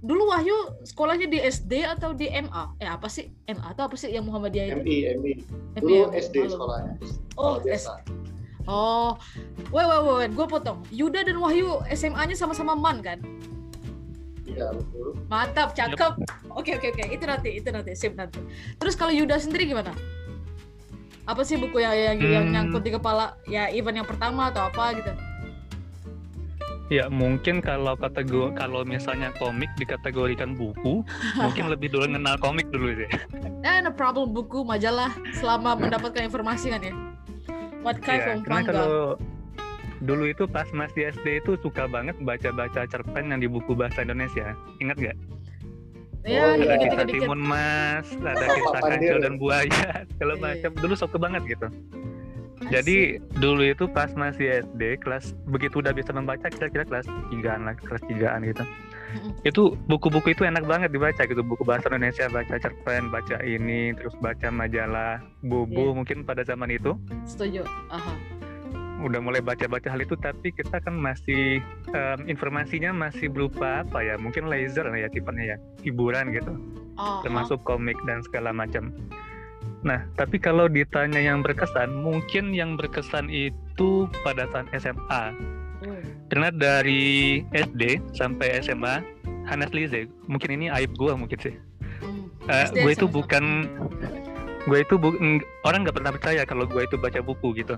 dulu 0.00 0.30
Wahyu 0.30 0.56
sekolahnya 0.84 1.26
di 1.30 1.38
SD 1.40 1.86
atau 1.86 2.12
di 2.12 2.28
MA 2.30 2.76
eh 2.80 2.90
apa 2.90 3.08
sih 3.10 3.30
MA 3.48 3.74
atau 3.74 3.88
apa 3.88 3.96
sih 3.96 4.12
yang 4.12 4.26
Muhammadiyah 4.26 4.74
itu 4.74 4.82
MI 4.82 4.96
MI 5.20 5.32
dulu 5.80 6.10
MI, 6.10 6.18
SD 6.20 6.36
sekolahnya 6.50 6.94
oh 7.40 7.60
SD 7.64 8.24
Oh, 8.64 9.20
wait, 9.68 9.84
wait, 9.84 10.00
wait, 10.00 10.32
gue 10.32 10.46
potong. 10.48 10.80
Yuda 10.88 11.28
dan 11.28 11.36
Wahyu 11.36 11.84
SMA-nya 11.92 12.32
sama-sama 12.32 12.72
MAN 12.72 13.04
kan? 13.04 13.20
Iya 14.48 14.72
betul. 14.72 15.12
Mantap, 15.28 15.76
cakep. 15.76 16.12
Oke, 16.52 16.80
oke, 16.80 16.88
oke. 16.96 17.04
Itu 17.12 17.24
nanti, 17.28 17.50
itu 17.60 17.68
nanti, 17.68 17.92
sip 17.92 18.16
nanti. 18.16 18.40
Terus 18.80 18.96
kalau 18.96 19.12
Yuda 19.12 19.36
sendiri 19.36 19.68
gimana? 19.68 19.92
Apa 21.28 21.44
sih 21.44 21.56
buku 21.56 21.80
yang 21.80 21.92
yang, 21.92 22.16
hmm. 22.20 22.32
yang 22.32 22.46
nyangkut 22.52 22.82
di 22.84 22.92
kepala? 22.96 23.36
Ya, 23.48 23.68
event 23.68 24.04
yang 24.04 24.08
pertama 24.08 24.48
atau 24.48 24.64
apa 24.64 24.96
gitu? 24.96 25.12
Ya 26.92 27.08
mungkin 27.08 27.64
kalau 27.64 27.96
kategori 27.96 28.60
kalau 28.60 28.84
misalnya 28.84 29.32
komik 29.40 29.72
dikategorikan 29.80 30.52
buku, 30.52 31.00
mungkin 31.44 31.72
lebih 31.72 31.88
dulu 31.88 32.04
kenal 32.04 32.36
komik 32.36 32.68
dulu 32.68 32.92
sih. 32.92 33.08
Eh, 33.64 33.80
no 33.80 33.88
problem 33.88 34.36
buku 34.36 34.60
majalah 34.68 35.08
selama 35.32 35.80
mendapatkan 35.80 36.28
informasi 36.28 36.68
kan 36.76 36.84
ya. 36.84 36.94
What 37.80 38.00
kind 38.04 38.20
ya, 38.20 38.36
of 38.36 38.44
karena 38.44 38.60
kalau 38.68 39.04
dulu 40.04 40.28
itu 40.28 40.44
pas 40.44 40.68
masih 40.76 41.12
SD 41.16 41.40
itu 41.40 41.56
suka 41.64 41.88
banget 41.88 42.16
baca-baca 42.20 42.84
cerpen 42.84 43.32
yang 43.32 43.40
di 43.40 43.48
buku 43.48 43.72
bahasa 43.72 44.04
Indonesia. 44.04 44.52
Ingat 44.80 44.96
gak? 45.00 45.16
Ya, 46.24 46.40
oh, 46.40 46.56
ada 46.56 46.76
kisah 46.80 47.04
timun 47.04 47.36
mas, 47.36 48.08
ada 48.16 48.48
kisah 48.56 48.80
kancil 48.80 49.16
dan 49.20 49.36
buaya, 49.36 49.68
kalau 50.20 50.40
iya. 50.40 50.44
macam 50.56 50.70
dulu 50.80 50.94
suka 50.96 51.20
banget 51.20 51.44
gitu. 51.44 51.68
Jadi 52.72 53.20
dulu 53.36 53.62
itu 53.64 53.84
pas 53.90 54.08
masih 54.16 54.64
SD 54.64 55.02
kelas 55.04 55.36
begitu 55.48 55.80
udah 55.84 55.92
bisa 55.92 56.14
membaca 56.14 56.48
kira-kira 56.48 56.84
kelas 56.86 57.06
tigaan 57.28 57.68
lah 57.68 57.74
kelas 57.76 58.02
tigaan 58.08 58.44
gitu. 58.46 58.64
Itu 59.46 59.78
buku-buku 59.86 60.34
itu 60.34 60.42
enak 60.42 60.66
banget 60.66 60.90
dibaca 60.90 61.22
gitu 61.22 61.42
buku 61.44 61.62
bahasa 61.62 61.86
Indonesia 61.92 62.26
baca 62.26 62.54
cerpen 62.58 63.12
baca 63.14 63.38
ini 63.46 63.94
terus 63.94 64.14
baca 64.18 64.50
majalah 64.50 65.22
bubu 65.44 65.92
yeah. 65.92 65.96
mungkin 65.96 66.18
pada 66.26 66.42
zaman 66.42 66.72
itu. 66.72 66.96
Setuju 67.28 67.62
Aha. 67.92 68.14
udah 69.04 69.20
mulai 69.20 69.44
baca-baca 69.44 69.92
hal 69.92 70.00
itu 70.00 70.16
tapi 70.16 70.48
kita 70.48 70.80
kan 70.80 70.96
masih 70.96 71.60
um, 71.92 72.24
informasinya 72.24 72.88
masih 72.88 73.28
berupa 73.28 73.84
apa 73.84 74.00
ya 74.00 74.16
mungkin 74.16 74.48
laser 74.48 74.88
ya 74.96 75.12
tipenya 75.12 75.54
ya 75.54 75.56
hiburan 75.84 76.32
gitu. 76.32 76.54
Uh 76.94 77.20
termasuk 77.26 77.58
komik 77.66 77.98
dan 78.06 78.22
segala 78.22 78.54
macam 78.54 78.94
Nah, 79.84 80.00
tapi 80.16 80.40
kalau 80.40 80.64
ditanya 80.64 81.20
yang 81.20 81.44
berkesan, 81.44 81.92
mungkin 81.92 82.56
yang 82.56 82.80
berkesan 82.80 83.28
itu 83.28 84.08
pada 84.24 84.48
saat 84.48 84.66
SMA. 84.80 85.36
Karena 86.32 86.48
dari 86.48 87.44
SD 87.52 88.00
sampai 88.16 88.64
SMA, 88.64 89.04
honestly 89.44 89.84
sih, 89.84 90.08
mungkin 90.24 90.56
ini 90.56 90.66
aib 90.72 90.96
gue 90.96 91.12
mungkin 91.12 91.36
sih. 91.36 91.54
Hmm. 92.00 92.32
Uh, 92.48 92.66
gue 92.72 92.92
itu 92.96 93.04
bukan, 93.04 93.68
gue 94.64 94.78
itu 94.80 94.96
bu, 94.96 95.12
orang 95.68 95.84
nggak 95.84 95.96
pernah 96.00 96.12
percaya 96.16 96.42
kalau 96.48 96.64
gue 96.64 96.82
itu 96.88 96.96
baca 96.96 97.20
buku 97.20 97.60
gitu. 97.60 97.76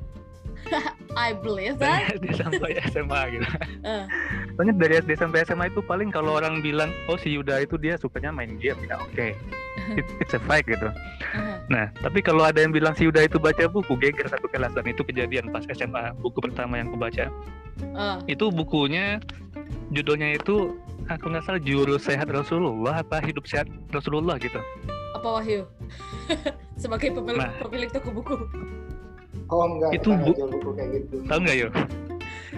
I 1.18 1.34
believe 1.34 1.82
that. 1.82 2.16
Dari 2.16 2.22
SD 2.22 2.26
sampai 2.38 2.70
SMA 2.94 3.20
gitu. 3.34 3.46
Uh. 3.82 4.06
Soalnya 4.54 4.74
dari 4.78 4.94
SD 5.02 5.10
sampai 5.18 5.42
SMA 5.42 5.74
itu 5.74 5.82
paling 5.82 6.14
kalau 6.14 6.38
orang 6.38 6.62
bilang, 6.62 6.94
oh 7.10 7.18
si 7.18 7.34
Yuda 7.34 7.66
itu 7.66 7.74
dia 7.76 7.98
sukanya 7.98 8.30
main 8.30 8.54
game, 8.62 8.78
ya 8.86 8.96
oke. 9.02 9.10
Okay. 9.10 9.34
It, 9.94 10.06
it's 10.18 10.34
a 10.34 10.40
fact 10.42 10.66
gitu. 10.66 10.90
Uh. 11.34 11.62
Nah, 11.70 11.92
tapi 12.02 12.24
kalau 12.24 12.42
ada 12.42 12.58
yang 12.58 12.74
bilang 12.74 12.96
si 12.98 13.06
Yuda 13.06 13.26
itu 13.26 13.38
baca 13.38 13.70
buku, 13.70 13.94
geger 14.00 14.26
satu 14.26 14.50
kelas 14.50 14.74
dan 14.74 14.86
itu 14.86 15.06
kejadian 15.06 15.54
pas 15.54 15.62
SMA, 15.70 16.14
buku 16.18 16.42
pertama 16.42 16.80
yang 16.80 16.90
aku 16.90 16.98
baca. 16.98 17.30
Uh. 17.94 18.18
Itu 18.26 18.50
bukunya, 18.50 19.22
judulnya 19.94 20.38
itu 20.38 20.74
aku 21.06 21.24
nggak 21.30 21.44
salah 21.46 21.62
jurus 21.62 22.02
sehat 22.06 22.26
Rasulullah 22.30 23.02
apa 23.02 23.22
hidup 23.22 23.46
sehat 23.46 23.70
Rasulullah 23.94 24.38
gitu. 24.42 24.58
Apa 25.14 25.40
Wahyu? 25.40 25.64
Sebagai 26.82 27.14
pemilik, 27.14 27.40
nah, 27.40 27.52
pemilik 27.62 27.88
toko 27.88 28.10
buku. 28.10 28.36
Oh 29.46 29.62
enggak, 29.62 30.02
itu 30.02 30.08
bu 30.10 30.32
buku 30.34 30.70
kayak 30.74 30.90
gitu. 30.98 31.16
Tahu 31.30 31.38
nggak 31.46 31.56
yo? 31.56 31.68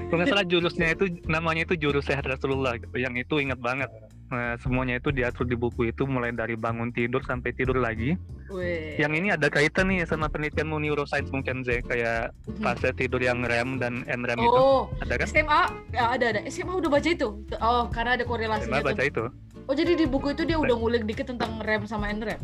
Kalau 0.09 0.17
nggak 0.25 0.31
salah 0.33 0.47
jurusnya 0.49 0.87
itu 0.97 1.05
namanya 1.29 1.69
itu 1.69 1.75
jurus 1.77 2.09
sehat 2.09 2.25
Rasulullah 2.25 2.81
gitu. 2.81 2.97
Yang 2.97 3.29
itu 3.29 3.35
ingat 3.45 3.61
banget. 3.61 3.93
Nah, 4.29 4.61
semuanya 4.61 5.01
itu 5.01 5.09
diatur 5.09 5.49
di 5.49 5.57
buku 5.57 5.89
itu 5.89 6.05
mulai 6.05 6.37
dari 6.37 6.53
bangun 6.53 6.93
tidur 6.93 7.25
sampai 7.25 7.57
tidur 7.57 7.81
lagi. 7.81 8.13
Wee. 8.53 8.97
Yang 9.01 9.13
ini 9.25 9.29
ada 9.33 9.49
kaitan 9.49 9.89
nih 9.89 10.05
sama 10.05 10.29
penelitianmu 10.29 10.77
neuroscience 10.77 11.33
mungkin 11.33 11.65
Z 11.65 11.85
kayak 11.89 12.37
hmm. 12.45 12.61
fase 12.61 12.93
tidur 12.93 13.21
yang 13.25 13.41
REM 13.41 13.81
dan 13.81 14.05
NREM 14.05 14.41
oh, 14.41 14.45
itu. 14.45 14.61
Ada 15.09 15.15
kan? 15.17 15.27
SMA 15.29 15.63
ya, 15.97 16.05
ada 16.13 16.25
ada. 16.37 16.41
SMA 16.49 16.73
udah 16.77 16.91
baca 16.93 17.09
itu. 17.09 17.29
Oh, 17.61 17.89
karena 17.89 18.21
ada 18.21 18.25
korelasinya. 18.29 18.81
SMA 18.81 18.85
baca 18.85 19.03
itu. 19.05 19.25
Oh, 19.69 19.75
jadi 19.77 19.97
di 19.97 20.05
buku 20.09 20.33
itu 20.37 20.45
dia 20.45 20.61
udah 20.61 20.77
ngulik 20.77 21.05
dikit 21.09 21.33
tentang 21.33 21.61
REM 21.65 21.89
sama 21.89 22.13
NREM. 22.13 22.41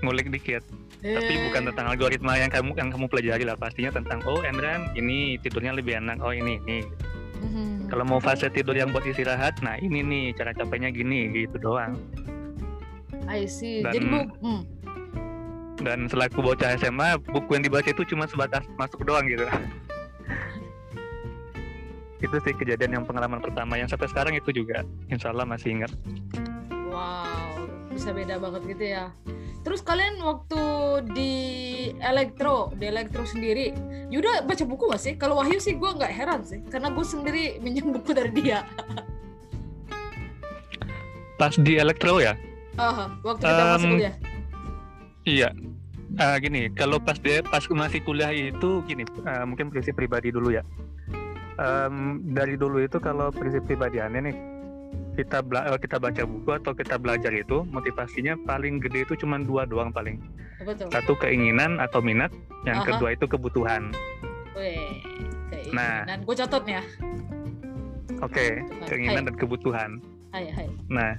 Ngulik 0.00 0.32
dikit 0.32 0.64
tapi 1.14 1.34
bukan 1.50 1.62
eh. 1.62 1.66
tentang 1.70 1.86
algoritma 1.92 2.32
yang 2.40 2.50
kamu 2.50 2.70
yang 2.74 2.88
kamu 2.90 3.06
pelajari 3.06 3.44
lah 3.46 3.54
pastinya 3.54 3.94
tentang 3.94 4.18
oh 4.26 4.42
Emran 4.42 4.90
ini 4.98 5.38
tidurnya 5.38 5.76
lebih 5.76 6.00
enak 6.00 6.18
oh 6.18 6.32
ini 6.34 6.58
ini 6.66 6.82
mm-hmm. 7.40 7.88
kalau 7.92 8.04
mau 8.08 8.20
fase 8.20 8.48
tidur 8.50 8.74
yang 8.76 8.90
buat 8.90 9.04
istirahat 9.04 9.60
nah 9.60 9.76
ini 9.78 10.00
nih 10.02 10.24
cara 10.36 10.52
capeknya 10.56 10.90
gini 10.92 11.32
gitu 11.32 11.56
doang. 11.60 11.96
I 13.26 13.46
see. 13.46 13.82
Dan, 13.82 13.92
jadi 13.92 14.04
bu 14.06 14.20
hmm. 14.42 14.62
dan 15.82 15.98
selaku 16.06 16.40
bocah 16.42 16.78
SMA 16.78 17.18
buku 17.26 17.58
yang 17.58 17.64
dibaca 17.66 17.88
itu 17.90 18.02
cuma 18.06 18.26
sebatas 18.30 18.62
masuk 18.78 19.02
doang 19.02 19.26
gitu. 19.26 19.46
Itu 22.16 22.40
sih 22.40 22.56
kejadian 22.56 22.96
yang 22.96 23.04
pengalaman 23.04 23.44
pertama. 23.44 23.76
Yang 23.76 23.92
sampai 23.92 24.08
sekarang 24.08 24.34
itu 24.40 24.48
juga 24.48 24.80
insya 25.12 25.36
Allah 25.36 25.44
masih 25.44 25.76
ingat. 25.76 25.92
Wow 26.88 27.45
bisa 27.96 28.12
beda 28.12 28.36
banget 28.36 28.76
gitu 28.76 28.84
ya 28.92 29.08
Terus 29.66 29.82
kalian 29.82 30.22
waktu 30.22 30.62
di 31.10 31.34
elektro, 31.98 32.70
di 32.78 32.86
elektro 32.86 33.26
sendiri, 33.26 33.74
Yuda 34.14 34.46
baca 34.46 34.62
buku 34.62 34.94
gak 34.94 35.02
sih? 35.02 35.18
Kalau 35.18 35.42
Wahyu 35.42 35.58
sih 35.58 35.74
gue 35.74 35.90
nggak 35.90 36.12
heran 36.14 36.46
sih, 36.46 36.62
karena 36.70 36.94
gue 36.94 37.02
sendiri 37.02 37.58
minjem 37.58 37.90
buku 37.90 38.14
dari 38.14 38.30
dia. 38.30 38.62
Pas 41.42 41.50
di 41.58 41.82
elektro 41.82 42.22
ya? 42.22 42.38
Uh, 42.78 43.10
waktu 43.26 43.42
kita 43.42 43.64
um, 43.66 43.70
masuk 43.74 43.88
kuliah. 43.98 44.14
Iya. 45.26 45.48
uh, 46.22 46.36
gini, 46.38 46.70
kalau 46.70 47.02
pas 47.02 47.18
dia 47.18 47.42
pas 47.42 47.66
masih 47.66 48.06
kuliah 48.06 48.30
itu 48.30 48.86
gini, 48.86 49.02
uh, 49.26 49.42
mungkin 49.50 49.74
prinsip 49.74 49.98
pribadi 49.98 50.30
dulu 50.30 50.54
ya. 50.54 50.62
Um, 51.58 52.22
dari 52.22 52.54
dulu 52.54 52.86
itu 52.86 53.02
kalau 53.02 53.34
prinsip 53.34 53.66
pribadiannya 53.66 54.30
nih 54.30 54.36
kita 55.16 55.40
bela 55.40 55.64
eh, 55.72 55.80
kita 55.80 55.96
baca 55.96 56.22
buku 56.28 56.50
atau 56.52 56.72
kita 56.76 57.00
belajar 57.00 57.32
itu 57.32 57.64
motivasinya 57.72 58.36
paling 58.44 58.78
gede 58.84 59.08
itu 59.08 59.16
cuma 59.24 59.40
dua 59.40 59.64
doang 59.64 59.88
paling. 59.88 60.20
Betul. 60.60 60.92
Satu 60.92 61.16
keinginan 61.16 61.80
atau 61.80 62.04
minat, 62.04 62.32
yang 62.68 62.84
Aha. 62.84 62.88
kedua 62.92 63.16
itu 63.16 63.24
kebutuhan. 63.24 63.92
Weh, 64.52 65.00
keinginan. 65.52 66.04
Nah. 66.04 66.16
gue 66.20 66.34
catat 66.36 66.64
ya. 66.68 66.82
Oke, 68.24 68.64
Kebutuhan. 68.64 68.88
keinginan 68.88 69.22
Hai. 69.24 69.28
dan 69.28 69.36
kebutuhan. 69.36 69.90
Hai, 70.32 70.44
hai. 70.52 70.68
Nah, 70.88 71.12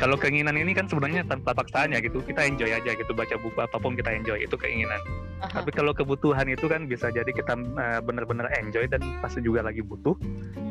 kalau 0.00 0.16
keinginan 0.16 0.56
ini 0.56 0.72
kan 0.72 0.88
sebenarnya 0.88 1.28
tanpa 1.28 1.52
paksaan 1.52 1.92
ya 1.92 2.00
gitu. 2.00 2.24
Kita 2.24 2.48
enjoy 2.48 2.72
aja 2.72 2.96
gitu 2.96 3.12
baca 3.12 3.36
buku 3.36 3.58
apa 3.60 3.76
pun 3.76 3.92
kita 3.92 4.08
enjoy 4.16 4.40
itu 4.40 4.56
keinginan. 4.56 4.96
Aha. 5.44 5.60
Tapi 5.60 5.76
kalau 5.76 5.92
kebutuhan 5.92 6.48
itu 6.48 6.64
kan 6.66 6.88
bisa 6.88 7.12
jadi 7.12 7.28
kita 7.28 7.52
uh, 7.54 8.00
benar-benar 8.00 8.48
enjoy 8.56 8.88
dan 8.88 9.04
pasti 9.20 9.44
juga 9.44 9.60
lagi 9.60 9.84
butuh 9.84 10.16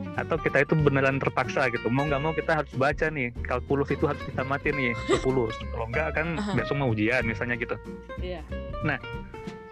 Hmm. 0.10 0.26
atau 0.26 0.42
kita 0.42 0.66
itu 0.66 0.74
beneran 0.74 1.22
terpaksa 1.22 1.70
gitu. 1.70 1.86
Mau 1.94 2.10
nggak 2.10 2.22
mau 2.24 2.34
kita 2.34 2.64
harus 2.64 2.74
baca 2.74 3.08
nih. 3.14 3.30
Kalkulus 3.46 3.94
itu 3.94 4.10
harus 4.10 4.20
kita 4.26 4.42
mati 4.42 4.74
nih 4.74 4.98
10. 5.06 5.22
Kalau 5.22 5.86
nggak 5.86 6.08
kan 6.18 6.28
Aha. 6.42 6.58
besok 6.58 6.82
mau 6.82 6.90
ujian 6.90 7.22
misalnya 7.24 7.54
gitu. 7.56 7.78
Iya. 8.18 8.42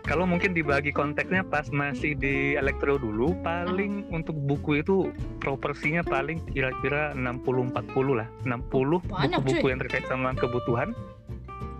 Kalau 0.07 0.23
mungkin 0.23 0.55
dibagi 0.55 0.95
konteksnya 0.95 1.43
pas 1.43 1.67
masih 1.67 2.15
di 2.15 2.55
elektro 2.55 2.95
dulu 2.95 3.35
paling 3.43 4.07
untuk 4.07 4.39
buku 4.39 4.79
itu 4.79 5.11
proporsinya 5.43 5.99
paling 5.99 6.39
kira-kira 6.47 7.11
60 7.11 7.75
40 7.75 8.15
lah. 8.15 8.27
60 8.47 9.03
Banyak, 9.03 9.43
buku-buku 9.43 9.67
yang 9.67 9.79
terkait 9.83 10.07
sama 10.07 10.31
kebutuhan. 10.31 10.95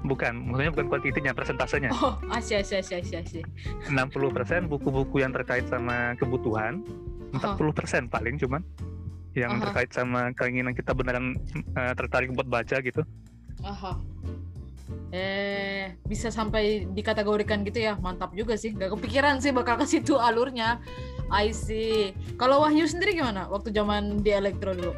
Bukan, 0.03 0.51
maksudnya 0.51 0.71
bukan 0.75 0.87
kuantitinya, 0.91 1.31
persentasenya. 1.31 1.89
Oh, 1.95 2.19
asyik, 2.35 2.67
asyik, 2.67 2.83
asyik, 2.83 2.99
asyik, 2.99 3.17
asyik. 3.23 3.45
60% 3.95 4.67
buku-buku 4.67 5.23
yang 5.23 5.31
terkait 5.31 5.63
sama 5.71 6.11
kebutuhan, 6.19 6.83
40% 7.31 8.11
paling 8.11 8.35
cuman 8.35 8.59
yang 9.39 9.55
Aha. 9.55 9.69
terkait 9.69 9.89
sama 9.95 10.35
keinginan 10.35 10.75
kita 10.75 10.91
beneran 10.91 11.39
eh, 11.79 11.93
tertarik 11.95 12.35
buat 12.35 12.47
baca 12.51 12.83
gitu. 12.83 13.07
Aha. 13.63 13.95
Eh, 15.07 15.95
bisa 16.03 16.27
sampai 16.27 16.83
dikategorikan 16.87 17.63
gitu 17.63 17.79
ya. 17.79 17.95
Mantap 17.95 18.31
juga 18.33 18.55
sih. 18.55 18.71
Gak 18.71 18.91
kepikiran 18.93 19.39
sih 19.39 19.51
bakal 19.51 19.75
ke 19.75 19.85
situ 19.85 20.15
alurnya. 20.15 20.79
I 21.27 21.51
see. 21.51 22.11
Kalau 22.35 22.63
Wahyu 22.63 22.87
sendiri 22.87 23.15
gimana 23.15 23.47
waktu 23.47 23.71
zaman 23.71 24.19
di 24.19 24.31
elektro 24.31 24.71
dulu? 24.71 24.91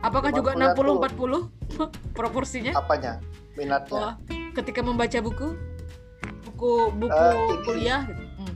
Apakah 0.00 0.32
Zaman 0.32 0.36
juga 0.36 0.50
kuliah 0.52 1.40
60 1.40 1.48
40 1.80 1.80
proporsinya? 2.18 2.72
apanya 2.76 3.20
minatnya 3.56 3.96
Wah, 3.96 4.14
ketika 4.52 4.84
membaca 4.84 5.16
buku 5.18 5.56
buku 6.44 6.72
buku 6.92 7.24
ini- 7.24 7.62
kuliah 7.64 8.02
gitu. 8.04 8.22
Hmm. 8.36 8.54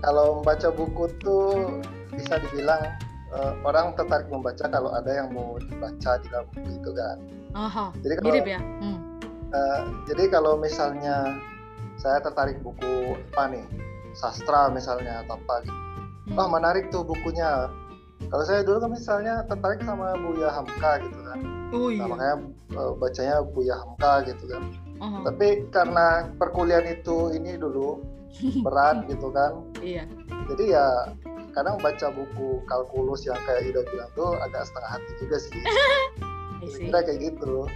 kalau 0.00 0.38
membaca 0.38 0.68
buku 0.68 1.04
tuh 1.16 1.80
bisa 2.12 2.36
dibilang 2.38 2.82
eh, 3.32 3.52
orang 3.64 3.96
tertarik 3.96 4.28
membaca 4.28 4.64
kalau 4.68 4.90
ada 4.92 5.10
yang 5.10 5.28
mau 5.32 5.56
dibaca 5.56 6.12
di 6.20 6.26
dalam 6.28 6.46
buku 6.52 6.70
itu 6.76 6.90
kan 6.92 7.16
Aha, 7.52 7.86
jadi 8.00 8.14
kalau 8.20 8.26
mirip 8.32 8.46
ya. 8.48 8.60
Hmm. 8.60 8.98
eh, 9.52 9.80
jadi 10.08 10.22
kalau 10.32 10.52
misalnya 10.56 11.16
saya 12.00 12.18
tertarik 12.24 12.60
buku 12.64 13.16
apa 13.32 13.52
nih 13.52 13.64
sastra 14.12 14.68
misalnya 14.72 15.24
atau 15.24 15.36
apa 15.36 15.54
gitu. 15.64 15.76
Hmm. 16.32 16.36
wah 16.36 16.48
menarik 16.48 16.88
tuh 16.88 17.04
bukunya 17.04 17.68
kalau 18.30 18.44
saya 18.46 18.62
dulu 18.62 18.78
kan 18.86 18.90
misalnya 18.94 19.34
tertarik 19.50 19.82
sama 19.82 20.14
Buya 20.16 20.48
Hamka 20.52 21.02
gitu 21.02 21.20
kan 21.26 21.38
Oh 21.72 21.88
nah, 21.88 22.04
iya. 22.04 22.04
makanya 22.04 22.36
eh, 22.76 22.92
bacanya 23.00 23.36
Buya 23.44 23.74
Hamka 23.80 24.12
gitu 24.28 24.44
kan 24.48 24.62
Aha, 25.02 25.18
tapi 25.26 25.66
karena 25.74 26.30
perkuliahan 26.38 26.86
itu 26.86 27.34
ini 27.34 27.58
dulu 27.58 27.98
berat 28.64 29.04
gitu 29.10 29.28
kan 29.34 29.52
iya. 29.82 30.04
jadi 30.52 30.64
ya 30.78 30.86
kadang 31.52 31.76
baca 31.80 32.06
buku 32.12 32.64
kalkulus 32.66 33.24
yang 33.28 33.38
kayak 33.44 33.68
Yuda 33.68 33.82
bilang 33.92 34.10
tuh 34.16 34.36
agak 34.40 34.66
setengah 34.68 34.90
hati 34.98 35.12
juga 35.20 35.36
sih 35.40 35.62
kira 36.88 37.00
kayak 37.04 37.20
gitu 37.20 37.68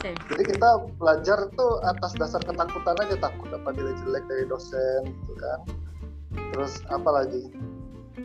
Same. 0.00 0.18
jadi 0.32 0.42
kita 0.56 0.68
belajar 0.96 1.38
tuh 1.54 1.72
atas 1.84 2.12
dasar 2.16 2.40
ketakutan 2.44 2.96
aja 3.00 3.16
takut 3.20 3.48
dapat 3.52 3.72
nilai 3.76 3.94
jelek 4.02 4.24
dari 4.28 4.44
dosen 4.48 5.00
gitu 5.08 5.32
kan 5.40 5.58
terus 6.52 6.80
apa 6.88 7.10
lagi 7.22 7.52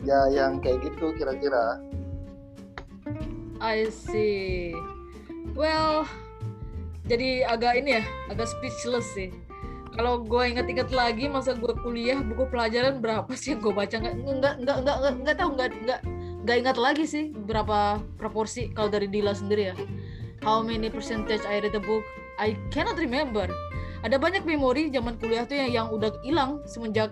ya 0.04 0.28
yang 0.32 0.60
kayak 0.60 0.80
gitu 0.84 1.12
kira-kira 1.16 1.80
I 3.58 3.90
see. 3.90 4.70
Well, 5.58 6.06
jadi 7.10 7.42
agak 7.42 7.82
ini 7.82 7.98
ya, 7.98 8.04
agak 8.30 8.46
speechless 8.46 9.10
sih. 9.18 9.34
Kalau 9.98 10.22
gue 10.22 10.42
inget-inget 10.46 10.94
lagi 10.94 11.26
masa 11.26 11.58
gue 11.58 11.74
kuliah 11.82 12.22
buku 12.22 12.46
pelajaran 12.54 13.02
berapa 13.02 13.26
sih 13.34 13.58
yang 13.58 13.60
gue 13.66 13.74
baca 13.74 13.98
nggak 13.98 14.14
nggak 14.14 14.54
nggak 14.62 14.76
nggak 14.86 14.96
nggak 15.02 15.14
nggak 15.26 15.36
tahu 15.36 15.50
nggak 15.58 15.68
nggak 15.82 16.00
nggak 16.46 16.56
ingat 16.62 16.76
lagi 16.78 17.02
sih 17.02 17.24
berapa 17.34 17.98
proporsi 18.14 18.70
kalau 18.70 18.86
dari 18.86 19.10
Dila 19.10 19.34
sendiri 19.34 19.74
ya. 19.74 19.76
How 20.46 20.62
many 20.62 20.86
percentage 20.86 21.42
I 21.42 21.58
read 21.58 21.74
the 21.74 21.82
book? 21.82 22.06
I 22.38 22.54
cannot 22.70 22.94
remember. 22.94 23.50
Ada 24.06 24.14
banyak 24.14 24.46
memori 24.46 24.86
zaman 24.94 25.18
kuliah 25.18 25.42
tuh 25.42 25.58
yang 25.58 25.70
yang 25.74 25.86
udah 25.90 26.14
hilang 26.22 26.62
semenjak 26.62 27.10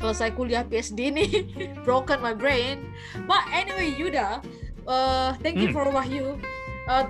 selesai 0.00 0.32
kuliah 0.32 0.64
PSD 0.64 1.12
ini 1.12 1.26
broken 1.84 2.24
my 2.24 2.32
brain. 2.32 2.88
But 3.28 3.44
anyway 3.52 3.92
Yuda, 3.92 4.40
uh, 4.88 5.36
thank 5.44 5.60
you 5.60 5.68
Hmm. 5.68 5.76
for 5.76 5.84
Wahyu. 5.92 6.40
Uh, 6.88 7.04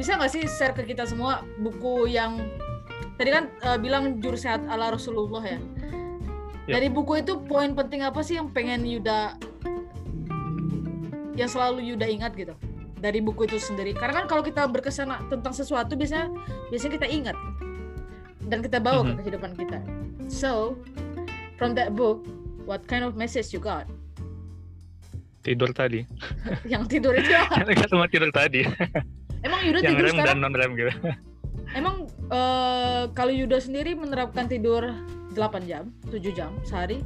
bisa 0.00 0.16
nggak 0.16 0.32
sih 0.32 0.42
share 0.48 0.72
ke 0.72 0.88
kita 0.88 1.04
semua 1.04 1.44
buku 1.60 2.08
yang 2.08 2.40
tadi 3.18 3.28
kan 3.28 3.44
uh, 3.60 3.76
bilang 3.76 4.18
jurusan 4.18 4.64
ala 4.66 4.94
Rasulullah 4.94 5.42
ya. 5.42 5.58
Ya. 6.64 6.76
Dari 6.76 6.88
buku 6.88 7.18
itu 7.18 7.40
poin 7.40 7.72
penting 7.72 8.00
apa 8.00 8.20
sih 8.20 8.36
yang 8.36 8.48
pengen 8.48 8.84
Yuda 8.84 9.34
yang 11.34 11.48
selalu 11.48 11.80
Yuda 11.86 12.06
ingat 12.06 12.32
gitu 12.34 12.54
dari 12.98 13.18
buku 13.18 13.44
itu 13.44 13.56
sendiri? 13.56 13.92
Karena 13.92 14.20
kan 14.20 14.26
kalau 14.26 14.42
kita 14.42 14.66
berkesan 14.66 15.08
tentang 15.28 15.50
sesuatu 15.50 15.94
biasanya 15.94 16.28
biasanya 16.68 16.92
kita 16.94 17.08
ingat 17.08 17.36
dan 18.44 18.58
kita 18.60 18.78
bawa 18.78 19.02
ke 19.02 19.08
Mhm. 19.08 19.18
kehidupan 19.18 19.52
kita. 19.54 19.78
So 20.26 20.76
from 21.56 21.72
that 21.74 21.94
book, 21.94 22.26
what 22.64 22.84
kind 22.84 23.00
of 23.00 23.14
message 23.14 23.50
you 23.50 23.58
got? 23.58 23.88
Tidur 25.40 25.70
tadi. 25.70 26.04
yang 26.72 26.84
tidur 26.84 27.16
itu 27.16 27.32
Nggak 27.64 27.88
semua 27.88 28.06
tidur 28.06 28.28
tadi. 28.28 28.66
emang 29.40 29.60
Yuda 29.64 29.78
yang 29.80 29.94
tidur 29.94 30.04
rem 30.04 30.12
dan 30.12 30.20
sekarang 30.20 30.38
non 30.42 30.52
rem 30.52 30.70
gitu. 30.74 30.92
Emang 31.76 32.08
eh, 32.30 33.02
kalau 33.12 33.32
Yuda 33.32 33.60
sendiri 33.60 33.92
menerapkan 33.96 34.48
tidur 34.48 34.84
8 35.36 35.68
jam 35.68 35.92
7 36.08 36.20
jam 36.32 36.56
sehari? 36.64 37.04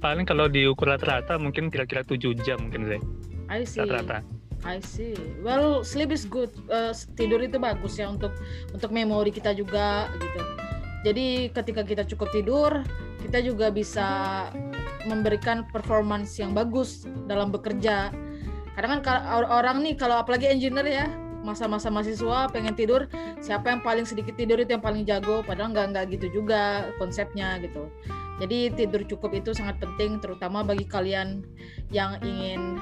Paling 0.00 0.28
kalau 0.28 0.46
diukur 0.46 0.86
rata-rata 0.86 1.40
mungkin 1.40 1.72
kira-kira 1.72 2.04
7 2.04 2.36
jam 2.44 2.60
mungkin 2.68 2.86
saya 2.86 3.00
I 3.46 3.62
see. 3.62 3.82
Rata-rata. 3.82 4.22
I 4.66 4.82
see. 4.82 5.14
Well 5.44 5.86
sleep 5.86 6.10
is 6.10 6.26
good. 6.26 6.50
Eh, 6.70 6.92
tidur 7.14 7.38
itu 7.44 7.60
bagus 7.60 8.00
ya 8.00 8.10
untuk 8.10 8.34
untuk 8.72 8.90
memori 8.90 9.30
kita 9.30 9.52
juga 9.54 10.10
gitu. 10.18 10.40
Jadi 11.06 11.26
ketika 11.54 11.82
kita 11.86 12.02
cukup 12.08 12.28
tidur 12.34 12.70
kita 13.22 13.42
juga 13.42 13.74
bisa 13.74 14.06
memberikan 15.06 15.66
performance 15.70 16.38
yang 16.38 16.54
bagus 16.54 17.06
dalam 17.30 17.54
bekerja. 17.54 18.10
Karena 18.74 19.00
kan 19.00 19.22
orang 19.48 19.80
nih 19.86 19.94
kalau 19.96 20.20
apalagi 20.20 20.50
engineer 20.50 20.84
ya 20.84 21.06
masa-masa 21.46 21.86
mahasiswa 21.86 22.50
pengen 22.50 22.74
tidur 22.74 23.06
siapa 23.38 23.70
yang 23.70 23.78
paling 23.86 24.02
sedikit 24.02 24.34
tidur 24.34 24.58
itu 24.58 24.74
yang 24.74 24.82
paling 24.82 25.06
jago? 25.06 25.46
Padahal 25.46 25.70
nggak 25.70 25.86
nggak 25.94 26.04
gitu 26.18 26.42
juga 26.42 26.90
konsepnya 26.98 27.62
gitu. 27.62 27.86
Jadi 28.42 28.74
tidur 28.74 29.00
cukup 29.06 29.38
itu 29.38 29.54
sangat 29.54 29.80
penting 29.80 30.18
terutama 30.20 30.60
bagi 30.66 30.84
kalian 30.84 31.46
yang 31.94 32.18
ingin 32.20 32.76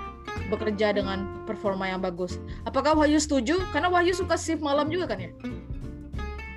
bekerja 0.50 0.96
dengan 0.96 1.44
performa 1.46 1.86
yang 1.86 2.02
bagus. 2.02 2.42
Apakah 2.66 2.96
Wahyu 2.98 3.20
setuju? 3.22 3.60
Karena 3.70 3.92
Wahyu 3.92 4.16
suka 4.16 4.34
shift 4.34 4.64
malam 4.64 4.90
juga 4.90 5.14
kan 5.14 5.20
ya? 5.20 5.30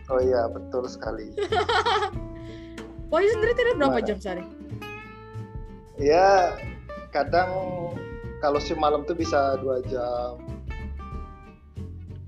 Oh 0.08 0.24
iya 0.24 0.48
betul 0.50 0.88
sekali. 0.90 1.36
Wahyu 3.14 3.30
sendiri 3.38 3.54
tidur 3.54 3.76
berapa 3.78 4.00
jam 4.02 4.18
sehari? 4.18 4.44
Ya 6.02 6.58
kadang 7.14 7.50
kalau 8.42 8.62
si 8.62 8.74
malam 8.78 9.06
tuh 9.06 9.18
bisa 9.18 9.58
dua 9.62 9.82
jam 9.86 10.38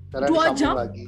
karena 0.09 0.27
Dua 0.27 0.45
jam? 0.53 0.75
lagi 0.75 1.05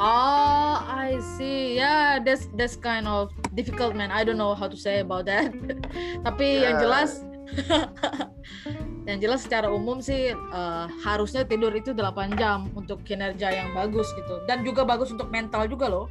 Oh, 0.00 0.80
I 0.80 1.20
see. 1.36 1.76
Yeah, 1.76 2.24
that's 2.24 2.48
that's 2.56 2.72
kind 2.72 3.04
of 3.04 3.28
difficult, 3.52 3.92
man. 3.92 4.08
I 4.08 4.24
don't 4.24 4.40
know 4.40 4.56
how 4.56 4.64
to 4.64 4.72
say 4.72 5.04
about 5.04 5.28
that. 5.28 5.52
Tapi 6.26 6.64
yang 6.64 6.80
Ya. 6.80 6.88
jelas, 6.88 7.20
yang 9.08 9.20
jelas 9.20 9.44
secara 9.44 9.68
umum 9.68 10.00
sih 10.00 10.32
eh, 10.32 10.84
harusnya 11.04 11.44
tidur 11.44 11.68
itu 11.76 11.92
8 11.92 12.32
jam 12.32 12.72
untuk 12.72 13.04
kinerja 13.04 13.52
yang 13.52 13.76
bagus 13.76 14.08
gitu. 14.16 14.40
Dan 14.48 14.64
juga 14.64 14.88
bagus 14.88 15.12
untuk 15.12 15.28
mental 15.28 15.68
juga 15.68 15.92
loh. 15.92 16.08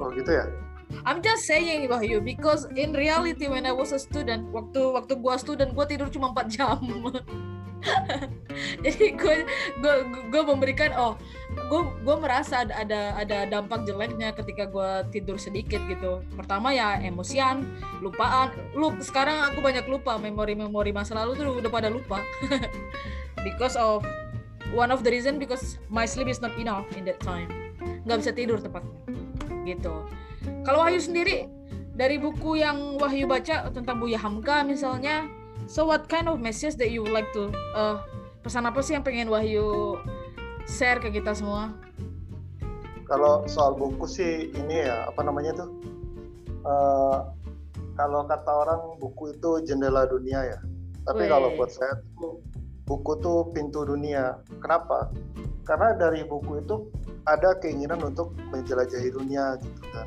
oh 0.00 0.08
gitu 0.14 0.32
ya 0.32 0.48
I'm 1.04 1.20
just 1.20 1.44
saying 1.44 1.84
Wahyu 1.84 2.24
because 2.24 2.64
in 2.72 2.96
reality 2.96 3.44
when 3.44 3.68
I 3.68 3.76
was 3.76 3.92
a 3.92 4.00
student, 4.00 4.48
waktu 4.56 4.80
waktu 4.88 5.20
gua 5.20 5.36
student 5.36 5.76
gua 5.76 5.84
tidur 5.84 6.08
cuma 6.08 6.32
4 6.32 6.48
jam. 6.48 6.80
jadi 8.84 9.14
gue 9.14 9.36
gue 9.78 9.94
gue 10.30 10.42
memberikan 10.42 10.90
oh 10.98 11.14
gue 11.68 11.82
gue 12.02 12.16
merasa 12.18 12.66
ada 12.66 13.14
ada 13.14 13.46
dampak 13.46 13.86
jeleknya 13.86 14.34
ketika 14.34 14.68
gue 14.68 14.90
tidur 15.14 15.36
sedikit 15.40 15.82
gitu. 15.90 16.22
Pertama 16.34 16.70
ya 16.74 16.98
emosian 17.02 17.66
lupaan. 18.04 18.54
Lu 18.74 18.94
sekarang 19.02 19.52
aku 19.52 19.62
banyak 19.62 19.86
lupa 19.86 20.16
memori-memori 20.20 20.94
masa 20.94 21.18
lalu 21.18 21.38
tuh 21.38 21.58
udah 21.58 21.70
pada 21.70 21.88
lupa. 21.90 22.22
Because 23.46 23.78
of 23.78 24.02
one 24.74 24.90
of 24.90 25.06
the 25.06 25.10
reason 25.10 25.38
because 25.38 25.78
my 25.88 26.04
sleep 26.04 26.28
is 26.28 26.42
not 26.42 26.52
enough 26.58 26.84
in 26.98 27.06
that 27.06 27.20
time. 27.22 27.48
Nggak 28.04 28.18
bisa 28.24 28.32
tidur 28.34 28.58
tepatnya. 28.60 28.98
Gitu. 29.64 29.94
Kalau 30.64 30.84
Wahyu 30.84 31.00
sendiri 31.00 31.48
dari 31.94 32.16
buku 32.20 32.60
yang 32.60 32.96
Wahyu 33.00 33.26
baca 33.26 33.68
tentang 33.72 34.00
Buya 34.00 34.20
Hamka 34.20 34.64
misalnya 34.64 35.26
so 35.68 35.84
what 35.84 36.08
kind 36.08 36.26
of 36.26 36.40
message 36.40 36.74
that 36.80 36.88
you 36.90 37.04
would 37.04 37.12
like 37.12 37.28
to 37.36 37.52
uh, 37.76 38.00
pesan 38.40 38.64
apa 38.64 38.80
sih 38.80 38.96
yang 38.96 39.04
pengen 39.04 39.28
Wahyu 39.28 40.00
share 40.64 40.98
ke 40.98 41.12
kita 41.12 41.36
semua? 41.36 41.76
Kalau 43.04 43.44
soal 43.48 43.76
buku 43.76 44.04
sih 44.08 44.48
ini 44.52 44.88
ya 44.88 45.08
apa 45.08 45.20
namanya 45.20 45.64
tuh? 45.64 45.70
Uh, 46.64 47.18
kalau 47.96 48.24
kata 48.24 48.52
orang 48.52 48.80
buku 49.00 49.36
itu 49.36 49.50
jendela 49.64 50.08
dunia 50.08 50.56
ya. 50.56 50.58
Tapi 51.08 51.24
Wee. 51.24 51.30
kalau 51.32 51.52
buat 51.56 51.72
saya 51.72 52.00
tuh 52.20 52.40
buku 52.84 53.20
tuh 53.20 53.48
pintu 53.52 53.84
dunia. 53.84 54.40
Kenapa? 54.60 55.12
Karena 55.64 55.96
dari 55.96 56.24
buku 56.24 56.64
itu 56.64 56.88
ada 57.28 57.56
keinginan 57.60 58.00
untuk 58.00 58.32
menjelajahi 58.52 59.08
dunia 59.12 59.56
gitu 59.60 59.82
kan. 59.92 60.06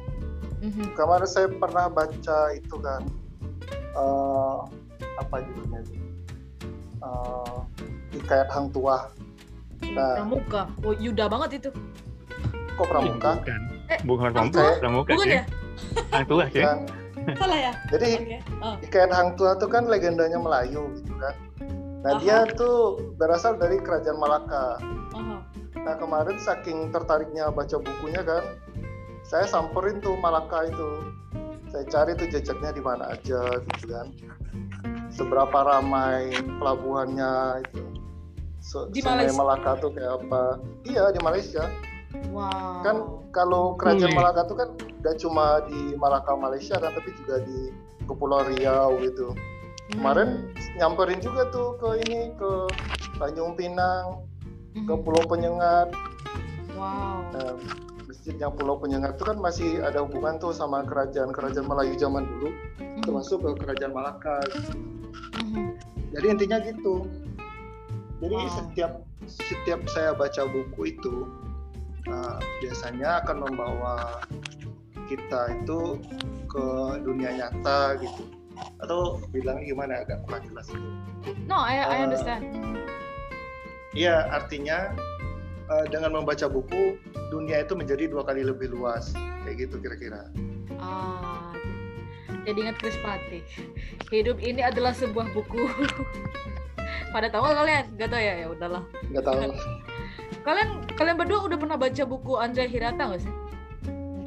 Mm-hmm. 0.61 0.93
Kemarin 0.93 1.29
saya 1.29 1.49
pernah 1.49 1.89
baca 1.89 2.39
itu 2.53 2.75
kan 2.81 3.01
uh, 3.97 4.69
apa 5.19 5.35
judulnya 5.45 5.79
itu? 5.85 5.95
Uh, 7.01 7.65
Hikayat 8.13 8.49
Hang 8.53 8.69
Tuah 8.69 9.09
Nah. 9.89 10.21
Pramuka. 10.21 10.61
Oh, 10.85 10.93
Yuda 10.93 11.25
banget 11.25 11.49
itu. 11.57 11.69
Kok 12.77 12.85
Pramuka? 12.87 13.41
Bukan. 13.41 13.61
Eh, 13.89 13.99
bukan 14.05 14.29
Pramuka. 14.31 14.63
Pramuka 14.77 15.09
Bukan 15.17 15.27
ya? 15.27 15.43
Hang 16.13 16.25
Tua 16.29 16.45
sih. 16.53 16.63
Kan. 16.63 16.79
Salah 17.37 17.59
ya? 17.59 17.73
Jadi 17.93 18.09
okay. 18.17 18.39
oh. 18.61 18.75
ikan 18.89 19.11
Hang 19.13 19.29
Tua 19.35 19.57
itu 19.57 19.67
kan 19.67 19.89
legendanya 19.89 20.37
Melayu 20.37 20.93
gitu 20.97 21.13
kan. 21.17 21.35
Nah, 22.01 22.17
Aha. 22.17 22.21
dia 22.21 22.37
tuh 22.57 22.97
berasal 23.17 23.61
dari 23.61 23.77
kerajaan 23.77 24.17
Malaka. 24.17 24.81
Aha. 25.13 25.37
Nah, 25.81 25.95
kemarin 25.97 26.37
saking 26.41 26.89
tertariknya 26.89 27.53
baca 27.53 27.77
bukunya 27.77 28.21
kan, 28.25 28.57
saya 29.21 29.45
samperin 29.45 30.01
tuh 30.01 30.17
Malaka 30.17 30.69
itu. 30.69 30.89
Saya 31.71 31.87
cari 31.87 32.11
tuh 32.19 32.27
jejaknya 32.27 32.73
di 32.73 32.83
mana 32.83 33.15
aja 33.15 33.41
gitu 33.63 33.85
kan. 33.95 34.11
Seberapa 35.11 35.67
ramai 35.67 36.31
pelabuhannya 36.57 37.67
itu 37.67 37.91
so, 38.61 38.87
di 38.93 39.01
Malaysia. 39.01 39.35
Malaka 39.35 39.71
tuh 39.81 39.91
kayak 39.91 40.21
apa 40.21 40.61
iya 40.85 41.09
di 41.09 41.19
Malaysia 41.19 41.65
wow 42.29 42.79
kan 42.85 42.95
kalau 43.33 43.75
kerajaan 43.75 44.13
hmm. 44.13 44.19
Malaka 44.21 44.41
tuh 44.47 44.55
kan 44.55 44.69
gak 45.01 45.17
cuma 45.17 45.65
di 45.65 45.97
Malaka 45.97 46.37
Malaysia 46.37 46.77
kan 46.77 46.93
tapi 46.93 47.09
juga 47.17 47.41
di 47.43 47.73
Kepulauan 48.05 48.53
Riau 48.53 49.01
gitu 49.01 49.33
hmm. 49.33 49.97
kemarin 49.97 50.29
nyamperin 50.77 51.19
juga 51.19 51.49
tuh 51.49 51.75
ke 51.81 51.89
ini 52.07 52.31
ke 52.37 52.51
Tanjung 53.17 53.57
Pinang 53.57 54.23
hmm. 54.77 54.85
ke 54.85 54.93
Pulau 55.01 55.25
Penyengat 55.25 55.89
wow 56.77 57.25
nah, 57.33 57.57
masjidnya 58.05 58.53
Pulau 58.53 58.77
Penyengat 58.77 59.17
itu 59.17 59.25
kan 59.25 59.37
masih 59.41 59.81
ada 59.81 60.05
hubungan 60.05 60.37
tuh 60.37 60.53
sama 60.53 60.85
kerajaan-kerajaan 60.85 61.65
Melayu 61.65 61.97
zaman 61.97 62.29
dulu 62.29 62.53
hmm. 62.77 63.01
termasuk 63.01 63.41
ke 63.41 63.49
kerajaan 63.65 63.91
Malaka 63.91 64.37
gitu. 64.53 65.00
Hmm. 65.13 65.69
jadi 66.15 66.25
intinya 66.31 66.57
gitu 66.63 67.07
jadi 68.21 68.35
wow. 68.37 68.53
setiap 68.53 68.93
setiap 69.25 69.81
saya 69.89 70.13
baca 70.13 70.45
buku 70.49 70.93
itu 70.93 71.29
uh, 72.09 72.37
biasanya 72.61 73.25
akan 73.25 73.49
membawa 73.49 74.21
kita 75.11 75.41
itu 75.59 75.99
ke 76.47 76.65
dunia 77.03 77.35
nyata 77.35 77.99
gitu. 77.99 78.23
Atau 78.79 79.19
bilang 79.33 79.63
gimana 79.65 80.05
agak 80.05 80.23
kurang 80.29 80.45
jelas 80.47 80.69
itu. 80.69 80.89
No, 81.49 81.59
I, 81.59 81.81
I 81.81 81.97
uh, 82.01 82.03
understand. 82.07 82.43
Iya, 83.91 84.31
artinya 84.31 84.95
uh, 85.67 85.85
dengan 85.91 86.21
membaca 86.21 86.47
buku 86.47 86.95
dunia 87.33 87.63
itu 87.63 87.75
menjadi 87.75 88.07
dua 88.07 88.23
kali 88.23 88.47
lebih 88.47 88.71
luas 88.71 89.11
kayak 89.43 89.67
gitu 89.67 89.81
kira-kira. 89.83 90.31
Ah, 90.79 91.50
jadi 92.41 92.57
ingat 92.57 92.75
Chris 92.81 92.97
Pati. 93.05 93.39
Hidup 94.09 94.41
ini 94.41 94.65
adalah 94.65 94.93
sebuah 94.97 95.29
buku. 95.33 95.69
pada 97.13 97.27
tahu 97.27 97.43
kalian? 97.43 97.85
Gak 97.99 98.09
tau 98.09 98.21
ya? 98.21 98.33
Ya 98.41 98.47
udahlah. 98.49 98.83
Gak 99.13 99.23
tahu. 99.25 99.37
Kalian 100.41 100.81
kalian 100.97 101.15
berdua 101.21 101.45
udah 101.45 101.57
pernah 101.59 101.77
baca 101.77 102.01
buku 102.01 102.33
Andrea 102.33 102.65
Hirata 102.65 103.13
gak 103.13 103.21
sih? 103.21 103.33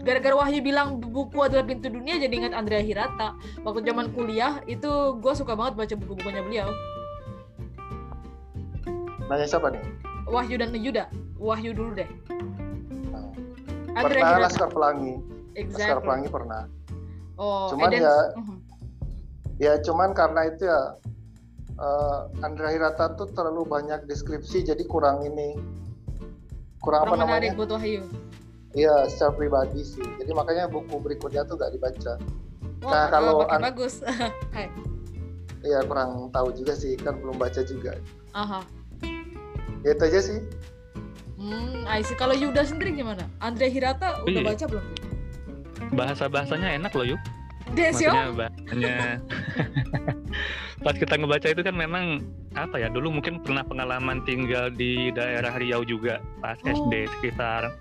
Gara-gara 0.05 0.37
Wahyu 0.37 0.63
bilang 0.63 1.01
buku 1.01 1.43
adalah 1.43 1.67
pintu 1.67 1.91
dunia 1.91 2.21
jadi 2.21 2.31
ingat 2.31 2.53
Andrea 2.55 2.79
Hirata. 2.85 3.35
Waktu 3.67 3.83
zaman 3.83 4.15
kuliah 4.15 4.63
itu 4.71 5.19
gue 5.19 5.33
suka 5.35 5.59
banget 5.59 5.75
baca 5.75 5.95
buku-bukunya 5.99 6.43
beliau. 6.45 6.69
Nanya 9.27 9.47
siapa 9.49 9.75
nih? 9.75 9.83
Wahyu 10.31 10.55
dan 10.61 10.77
Yuda. 10.77 11.11
Wahyu 11.41 11.75
dulu 11.75 11.99
deh. 11.99 12.09
Nah, 13.11 13.27
Andrea 13.99 14.23
pernah 14.23 14.31
Hirata. 14.39 14.47
Laskar 14.47 14.71
Pelangi 14.71 15.15
exactly. 15.59 15.83
Laskar 15.83 15.99
Pelangi 16.05 16.29
pernah 16.31 16.63
oh 17.41 17.71
cuman 17.73 17.91
Eden... 17.91 18.03
ya 18.03 18.15
uh 18.15 18.43
-huh. 18.43 18.59
ya 19.59 19.73
cuman 19.83 20.11
karena 20.13 20.41
itu 20.51 20.67
ya 20.67 20.81
uh, 21.79 22.31
Andrea 22.43 22.75
Hirata 22.75 23.15
tuh 23.15 23.31
terlalu 23.35 23.67
banyak 23.67 24.07
deskripsi 24.07 24.67
jadi 24.67 24.85
kurang 24.87 25.27
ini 25.27 25.59
kurang, 26.85 27.09
kurang 27.09 27.17
apa 27.17 27.17
namanya? 27.17 27.57
buat 27.57 27.73
Wahyu. 27.81 28.05
Iya, 28.75 29.07
secara 29.07 29.33
pribadi 29.39 29.81
sih. 29.87 30.03
Jadi 30.19 30.35
makanya 30.35 30.67
buku 30.67 30.99
berikutnya 30.99 31.47
tuh 31.47 31.55
gak 31.57 31.73
dibaca. 31.73 32.19
Oh, 32.83 32.91
nah, 32.91 33.07
kalau 33.09 33.47
an- 33.49 33.63
bagus. 33.63 34.03
Iya, 35.65 35.81
kurang 35.89 36.29
tahu 36.29 36.53
juga 36.53 36.77
sih, 36.77 36.93
kan 37.01 37.17
belum 37.17 37.41
baca 37.41 37.65
juga. 37.65 37.97
Aha. 38.37 38.61
Ya, 39.81 39.97
itu 39.97 40.05
aja 40.05 40.21
sih. 40.21 40.39
Hmm, 41.41 41.89
see. 42.05 42.13
Kalau 42.21 42.37
Yuda 42.37 42.69
sendiri 42.69 42.93
gimana? 42.93 43.25
Andrea 43.41 43.73
Hirata 43.73 44.21
udah 44.29 44.45
baca 44.45 44.65
belum? 44.69 44.85
Bahasa-bahasanya 45.95 46.77
enak 46.79 46.93
loh, 46.95 47.15
Yuk. 47.15 47.21
Desio? 47.73 48.13
Maksudnya 48.13 48.33
bahasanya 48.37 48.97
pas 50.85 50.95
kita 51.01 51.17
ngebaca 51.17 51.49
itu 51.49 51.63
kan 51.65 51.73
memang 51.73 52.21
apa 52.53 52.77
ya 52.77 52.93
dulu 52.93 53.09
mungkin 53.19 53.41
pernah 53.41 53.65
pengalaman 53.65 54.21
tinggal 54.29 54.69
di 54.69 55.09
daerah 55.17 55.57
Riau 55.57 55.81
juga 55.81 56.21
pas 56.45 56.61
oh. 56.61 56.69
SD 56.69 57.09
sekitar 57.09 57.73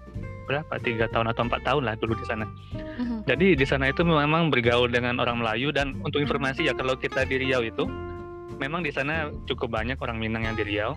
berapa 0.47 0.75
tiga 0.83 1.07
tahun 1.11 1.31
atau 1.31 1.47
empat 1.47 1.61
tahun 1.67 1.83
lah 1.87 1.95
dulu 1.99 2.15
di 2.15 2.25
sana. 2.27 2.45
Uh-huh. 2.73 3.23
Jadi 3.27 3.55
di 3.55 3.65
sana 3.67 3.91
itu 3.91 4.03
memang 4.03 4.51
bergaul 4.51 4.91
dengan 4.91 5.19
orang 5.19 5.39
Melayu 5.39 5.71
dan 5.71 5.99
untuk 6.03 6.19
informasi 6.19 6.67
ya 6.67 6.75
kalau 6.75 6.95
kita 6.99 7.23
di 7.27 7.43
Riau 7.43 7.63
itu 7.63 7.87
memang 8.59 8.83
di 8.83 8.91
sana 8.91 9.31
cukup 9.47 9.71
banyak 9.71 9.95
orang 9.99 10.19
Minang 10.19 10.47
yang 10.47 10.55
di 10.55 10.63
Riau. 10.67 10.95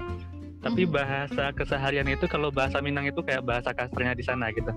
Tapi 0.63 0.83
uh-huh. 0.83 0.99
bahasa 0.99 1.55
keseharian 1.55 2.11
itu 2.11 2.27
kalau 2.27 2.51
bahasa 2.51 2.83
Minang 2.83 3.07
itu 3.07 3.23
kayak 3.23 3.47
bahasa 3.47 3.71
kasarnya 3.71 4.19
di 4.19 4.25
sana 4.27 4.51
gitu. 4.51 4.75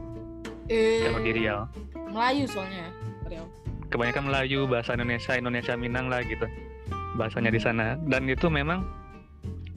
Eh, 0.69 1.03
kalau 1.03 1.19
di 1.25 1.31
Riau. 1.33 1.65
Melayu 2.09 2.45
soalnya 2.45 2.87
Riau. 3.25 3.45
Kebanyakan 3.89 4.29
Melayu, 4.29 4.69
bahasa 4.69 4.93
Indonesia, 4.93 5.33
Indonesia 5.33 5.73
Minang 5.73 6.13
lah 6.13 6.21
gitu 6.21 6.45
bahasanya 7.19 7.51
di 7.51 7.59
sana 7.59 7.99
dan 8.07 8.31
itu 8.31 8.47
memang 8.47 8.87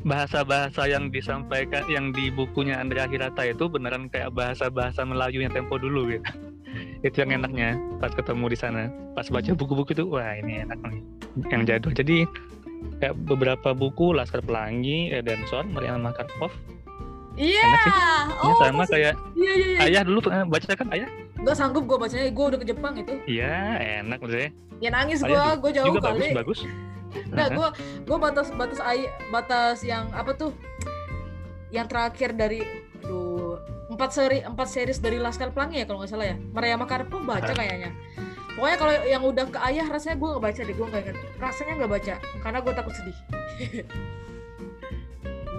bahasa-bahasa 0.02 0.90
yang 0.90 1.10
disampaikan 1.10 1.86
yang 1.86 2.10
di 2.14 2.30
bukunya 2.30 2.78
Andrea 2.78 3.06
Hirata 3.06 3.46
itu 3.46 3.70
beneran 3.70 4.10
kayak 4.10 4.34
bahasa-bahasa 4.34 5.06
Melayu 5.06 5.46
yang 5.46 5.54
tempo 5.54 5.78
dulu 5.78 6.10
gitu. 6.10 6.26
itu 7.06 7.16
yang 7.22 7.42
enaknya 7.42 7.78
pas 8.02 8.10
ketemu 8.10 8.50
di 8.50 8.58
sana. 8.58 8.90
Pas 9.14 9.26
baca 9.30 9.50
buku-buku 9.54 9.94
itu 9.94 10.06
wah 10.06 10.34
ini 10.38 10.66
enak 10.66 10.78
nih 10.82 11.02
yang 11.54 11.62
jadul. 11.66 11.94
Jadi 11.94 12.26
kayak 12.98 13.14
beberapa 13.30 13.74
buku 13.74 14.10
Laskar 14.10 14.42
Pelangi, 14.42 15.14
Edenson, 15.14 15.70
Mariana 15.70 16.10
Makarpov. 16.10 16.50
Iya. 17.36 17.64
Yeah. 17.64 18.44
Oh, 18.44 18.54
sama 18.60 18.84
kayak 18.84 19.14
iya, 19.32 19.52
iya, 19.56 19.66
iya. 19.76 19.78
Ayah 19.88 20.02
dulu 20.04 20.18
pernah 20.20 20.44
baca 20.44 20.70
kan 20.76 20.88
Ayah? 20.92 21.08
Gak 21.42 21.56
sanggup 21.58 21.84
gue 21.90 21.98
bacanya, 21.98 22.30
gue 22.30 22.44
udah 22.54 22.58
ke 22.60 22.66
Jepang 22.68 22.94
itu. 22.94 23.14
Iya, 23.26 23.80
enak 24.04 24.22
maksudnya. 24.22 24.50
Ya 24.78 24.90
nangis 24.94 25.20
gue, 25.24 25.42
gue 25.58 25.70
jauh 25.74 25.86
juga 25.90 26.00
kali. 26.12 26.30
Bagus, 26.34 26.62
bagus 26.64 26.90
Enggak, 27.12 27.48
gue 27.52 27.68
gue 28.08 28.18
batas 28.18 28.48
batas 28.56 28.80
ay 28.80 29.08
batas 29.28 29.84
yang 29.84 30.08
apa 30.16 30.32
tuh? 30.32 30.52
Yang 31.72 31.86
terakhir 31.92 32.30
dari 32.36 32.60
aduh 33.02 33.60
empat 33.92 34.10
seri 34.16 34.40
empat 34.40 34.68
series 34.72 35.00
dari 35.00 35.20
Laskar 35.20 35.52
Pelangi 35.52 35.82
ya 35.82 35.84
kalau 35.84 36.00
nggak 36.00 36.12
salah 36.12 36.26
ya. 36.32 36.36
Maria 36.52 36.76
Makarpo 36.80 37.20
baca 37.20 37.52
kayaknya. 37.52 37.92
Pokoknya 38.52 38.76
kalau 38.76 38.94
yang 39.08 39.22
udah 39.24 39.44
ke 39.48 39.58
ayah 39.72 39.86
rasanya 39.88 40.16
gue 40.20 40.28
nggak 40.28 40.44
baca 40.44 40.60
deh, 40.60 40.74
gue 40.76 40.86
nggak 40.88 41.02
ingat. 41.08 41.16
Rasanya 41.40 41.72
nggak 41.84 41.92
baca 41.92 42.14
karena 42.40 42.58
gue 42.60 42.72
takut 42.72 42.94
sedih. 42.96 43.18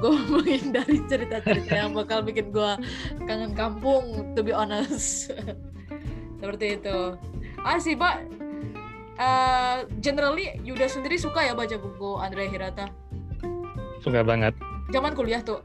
gue 0.03 0.15
menghindari 0.35 0.99
cerita-cerita 1.07 1.71
yang 1.71 1.95
bakal 1.95 2.19
bikin 2.19 2.51
gue 2.51 2.71
kangen 3.23 3.55
kampung, 3.55 4.35
to 4.35 4.43
be 4.43 4.51
honest. 4.51 5.31
Seperti 6.43 6.75
itu. 6.75 7.15
Ah 7.63 7.79
sih 7.79 7.95
pak, 7.95 8.27
uh, 9.15 9.87
generally 10.03 10.59
Yuda 10.67 10.91
sendiri 10.91 11.15
suka 11.15 11.47
ya 11.47 11.55
baca 11.55 11.79
buku 11.79 12.19
Andrea 12.19 12.51
Hirata? 12.51 12.91
suka 14.03 14.19
banget. 14.19 14.51
Zaman 14.91 15.15
kuliah 15.15 15.39
tuh. 15.39 15.63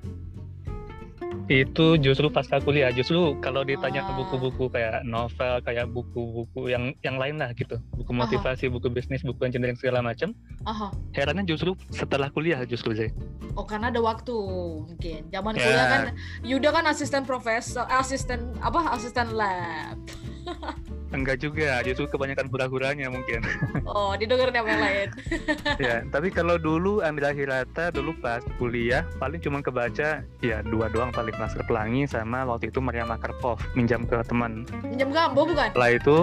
Itu 1.48 1.96
justru 1.96 2.28
pasca 2.28 2.61
kuliah, 2.61 2.92
justru 2.92 3.32
kalau 3.40 3.64
ditanya 3.64 4.04
ke 4.04 4.12
buku-buku 4.20 4.68
kayak 4.68 5.00
novel, 5.08 5.64
kayak 5.64 5.88
buku-buku 5.88 6.68
yang 6.68 6.92
yang 7.00 7.16
lain 7.16 7.40
lah 7.40 7.56
gitu, 7.56 7.80
buku 7.96 8.12
Aha. 8.12 8.28
motivasi, 8.28 8.68
buku 8.68 8.92
bisnis, 8.92 9.24
buku 9.24 9.48
engineering 9.48 9.72
segala 9.80 10.04
macam. 10.04 10.37
Aha. 10.68 10.92
Herannya 11.16 11.48
justru 11.48 11.72
setelah 11.88 12.28
kuliah 12.28 12.61
justru 12.68 12.92
sih. 12.92 13.08
Oh 13.56 13.64
karena 13.64 13.88
ada 13.88 14.04
waktu 14.04 14.37
mungkin. 14.92 15.32
Zaman 15.32 15.56
Ya. 15.56 15.62
kuliah 15.64 15.87
kan 15.88 16.02
Yuda 16.44 16.68
kan 16.68 16.84
asisten 16.84 17.24
profesor, 17.24 17.88
asisten 17.88 18.52
apa? 18.61 18.92
Asisten 18.92 19.32
lab. 19.32 19.96
Enggak 21.08 21.40
juga, 21.40 21.80
justru 21.80 22.04
kebanyakan 22.04 22.52
hura-huranya 22.52 23.08
mungkin. 23.08 23.40
Oh, 23.88 24.12
didengar 24.12 24.52
yang 24.52 24.68
lain. 24.68 25.08
ya, 25.80 26.04
tapi 26.12 26.28
kalau 26.28 26.60
dulu 26.60 27.00
Andra 27.00 27.32
Hirata 27.32 27.88
dulu 27.88 28.12
pas 28.20 28.44
kuliah 28.60 29.08
paling 29.16 29.40
cuma 29.40 29.64
kebaca 29.64 30.20
ya 30.44 30.58
dua 30.60 30.92
doang 30.92 31.08
paling 31.08 31.32
Masker 31.40 31.64
Pelangi 31.64 32.04
sama 32.04 32.44
waktu 32.44 32.68
itu 32.68 32.84
Maria 32.84 33.08
Makarpov 33.08 33.56
minjam 33.72 34.04
ke 34.04 34.20
teman. 34.28 34.68
Minjam 34.84 35.08
gambo 35.08 35.48
bukan? 35.48 35.72
Setelah 35.72 35.92
itu 35.96 36.16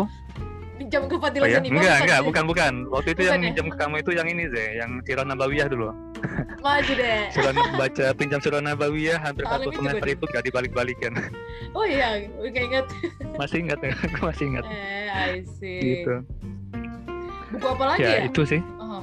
Minjam 0.75 1.07
ke 1.07 1.15
oh 1.15 1.21
Fadila 1.23 1.47
ya? 1.47 1.57
Zaniba 1.57 1.79
Enggak, 1.79 1.97
enggak, 2.03 2.19
bukan 2.27 2.43
bukan. 2.51 2.73
Waktu 2.91 3.09
itu 3.15 3.21
Bukan 3.23 3.31
yang 3.31 3.39
ya? 3.39 3.45
minjam 3.47 3.67
ke 3.71 3.75
kamu 3.79 3.95
itu 4.03 4.11
yang 4.11 4.27
ini 4.27 4.43
Zeh, 4.51 4.69
yang 4.75 4.91
Sirah 5.07 5.23
Nabawiyah 5.23 5.67
dulu. 5.71 5.89
Maju 6.60 6.91
deh. 6.91 7.21
Surat 7.30 7.54
baca 7.78 8.06
pinjam 8.13 8.39
Sirah 8.39 8.58
Nabawiyah 8.58 9.21
hampir 9.21 9.45
satu 9.45 9.69
semester 9.69 10.08
itu 10.08 10.25
gak 10.25 10.43
dibalik-balikan. 10.43 11.13
Oh 11.71 11.86
iya, 11.86 12.25
oke 12.36 12.58
ingat. 12.58 12.86
masih 13.36 13.58
ingat 13.62 13.80
ya? 13.80 13.93
Aku 14.10 14.19
masih 14.25 14.45
ingat. 14.49 14.65
Eh, 14.65 15.06
I 15.08 15.45
see. 15.45 16.01
Gitu. 16.01 16.15
Buku 17.54 17.67
apa 17.69 17.84
lagi 17.93 18.01
Ya, 18.01 18.10
ya? 18.10 18.21
itu 18.25 18.41
sih. 18.43 18.62
Aha. 18.75 18.99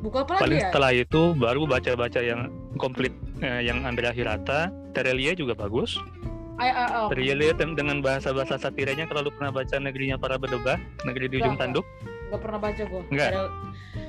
Buku 0.00 0.16
apa 0.16 0.30
lagi 0.36 0.42
Paling 0.44 0.58
ya? 0.58 0.64
setelah 0.68 0.90
itu 0.92 1.22
baru 1.34 1.62
baca-baca 1.64 2.20
yang 2.20 2.40
komplit 2.76 3.14
eh, 3.40 3.64
yang 3.64 3.82
Andrea 3.82 4.12
Hirata, 4.12 4.68
Terelie 4.92 5.32
juga 5.32 5.56
bagus. 5.56 5.96
Oh. 6.54 7.10
Terelie 7.10 7.50
tem- 7.52 7.74
dengan 7.74 7.98
bahasa-bahasa 7.98 8.54
satiranya 8.54 9.10
kalau 9.10 9.26
lu 9.26 9.30
pernah 9.32 9.50
baca 9.50 9.74
Negerinya 9.74 10.14
Para 10.14 10.38
Bedebah, 10.38 10.78
Negeri 11.02 11.26
di 11.26 11.42
Ujung 11.42 11.58
Tanduk, 11.58 11.82
Gak 12.30 12.40
pernah 12.40 12.58
baca 12.58 12.82
gue. 12.82 13.02
Enggak. 13.10 13.30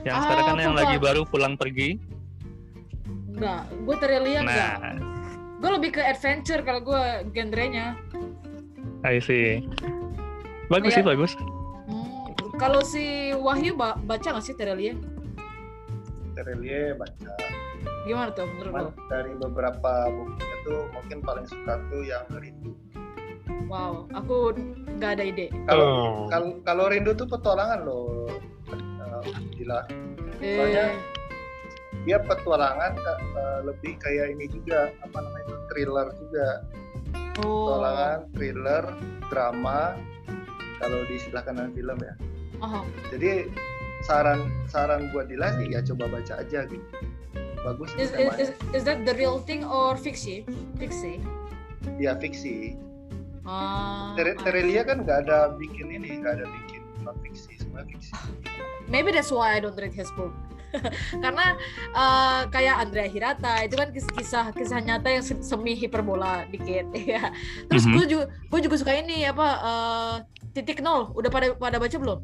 yang 0.01 0.15
Ah, 0.15 0.21
sekarang 0.21 0.43
kan 0.45 0.57
yang 0.59 0.73
aku 0.73 0.81
lagi 0.81 0.97
baru 0.99 1.21
pulang 1.25 1.53
pergi. 1.55 1.97
Enggak, 3.35 3.61
gue 3.69 3.95
enggak. 4.41 4.75
Nah, 4.79 4.95
Gue 5.55 5.71
lebih 5.71 5.91
ke 5.91 6.01
adventure 6.01 6.61
kalau 6.61 6.81
gue 6.81 7.01
genrenya. 7.31 7.95
I 9.03 9.17
see. 9.19 9.63
Bagus 10.67 10.93
sih, 10.93 11.01
bagus. 11.01 11.31
Hmm, 11.85 12.31
kalau 12.55 12.81
si 12.81 13.05
Wahyu 13.31 13.73
ba- 13.73 13.97
baca 13.97 14.23
nggak 14.25 14.41
sih 14.41 14.53
Terelia? 14.53 14.93
Terelie 16.33 16.93
baca. 16.93 17.33
Gimana 18.03 18.29
tuh 18.31 18.45
menurut 18.47 18.69
Cuman 18.69 18.83
lo? 18.83 18.91
dari 19.07 19.31
beberapa 19.33 19.91
bukunya 20.07 20.55
tuh 20.63 20.79
mungkin 20.91 21.17
paling 21.21 21.45
suka 21.45 21.73
tuh 21.87 22.01
yang 22.03 22.25
rindu. 22.31 22.73
Wow, 23.65 24.05
aku 24.11 24.53
nggak 24.95 25.11
ada 25.17 25.23
ide. 25.23 25.47
Kalau 25.65 25.85
Oh. 25.85 26.25
kalau 26.29 26.49
kalau 26.61 26.85
rindu 26.87 27.13
tuh 27.13 27.25
petualangan 27.25 27.81
loh. 27.81 28.29
Uh, 28.69 29.21
gila. 29.51 29.85
Soalnya- 30.37 30.91
Eh, 30.91 30.93
Dia 32.05 32.21
petualangan 32.21 32.93
uh, 33.01 33.59
lebih 33.65 33.97
kayak 33.97 34.37
ini 34.37 34.45
juga 34.49 34.93
apa 35.01 35.17
namanya 35.19 35.43
itu 35.49 35.55
thriller 35.73 36.07
juga. 36.21 36.47
oh, 37.41 37.49
Petualangan, 37.65 38.19
thriller, 38.37 38.83
drama. 39.33 39.79
Kalau 40.77 40.99
disilahkan 41.09 41.57
dengan 41.57 41.71
film 41.73 41.97
ya. 41.97 42.13
aha. 42.61 42.79
Jadi 43.09 43.49
saran 44.05 44.47
saran 44.69 45.09
buat 45.09 45.27
Dila 45.27 45.49
sih 45.57 45.73
ya 45.73 45.81
coba 45.81 46.07
baca 46.19 46.33
aja 46.45 46.69
gitu. 46.69 46.87
Bagus 47.65 47.89
Is, 47.97 48.13
is, 48.13 48.53
is, 48.77 48.83
that 48.85 49.01
the 49.09 49.17
real 49.17 49.41
thing 49.41 49.65
or 49.65 49.97
fiksi? 49.97 50.45
Fiksi. 50.77 51.17
Ya 51.97 52.13
fiksi. 52.13 52.77
Ah, 53.41 54.13
Ter- 54.13 54.37
Terelia 54.37 54.85
kan 54.85 55.01
nggak 55.01 55.25
ada 55.25 55.57
bikin 55.57 55.89
ini, 55.89 56.21
nggak 56.21 56.41
ada 56.41 56.45
bikin 56.45 56.81
non 57.05 57.17
fiksi, 57.21 57.57
semua 57.61 57.85
fiksi. 57.85 58.09
maybe 58.89 59.13
that's 59.13 59.29
why 59.29 59.53
I 59.53 59.61
don't 59.61 59.77
read 59.77 59.93
his 59.93 60.09
book 60.17 60.33
karena 61.23 61.45
uh, 61.91 62.41
kayak 62.47 62.75
Andrea 62.81 63.07
Hirata 63.07 63.61
itu 63.61 63.75
kan 63.75 63.89
kis- 63.89 64.11
kisah 64.11 64.51
kisah 64.51 64.79
nyata 64.79 65.07
yang 65.09 65.23
se- 65.23 65.41
semi 65.41 65.73
hiperbola 65.73 66.45
dikit 66.47 66.89
ya 67.13 67.29
terus 67.67 67.85
Mhm. 67.85 67.93
gue 67.93 68.05
juga 68.07 68.23
gue 68.29 68.59
juga 68.61 68.75
suka 68.77 68.93
ini 68.93 69.23
apa 69.23 69.47
uh, 69.59 70.13
titik 70.51 70.79
nol. 70.79 71.11
Udah 71.11 71.27
pada 71.27 71.51
pada 71.51 71.75
baca 71.75 71.97
belum? 71.99 72.19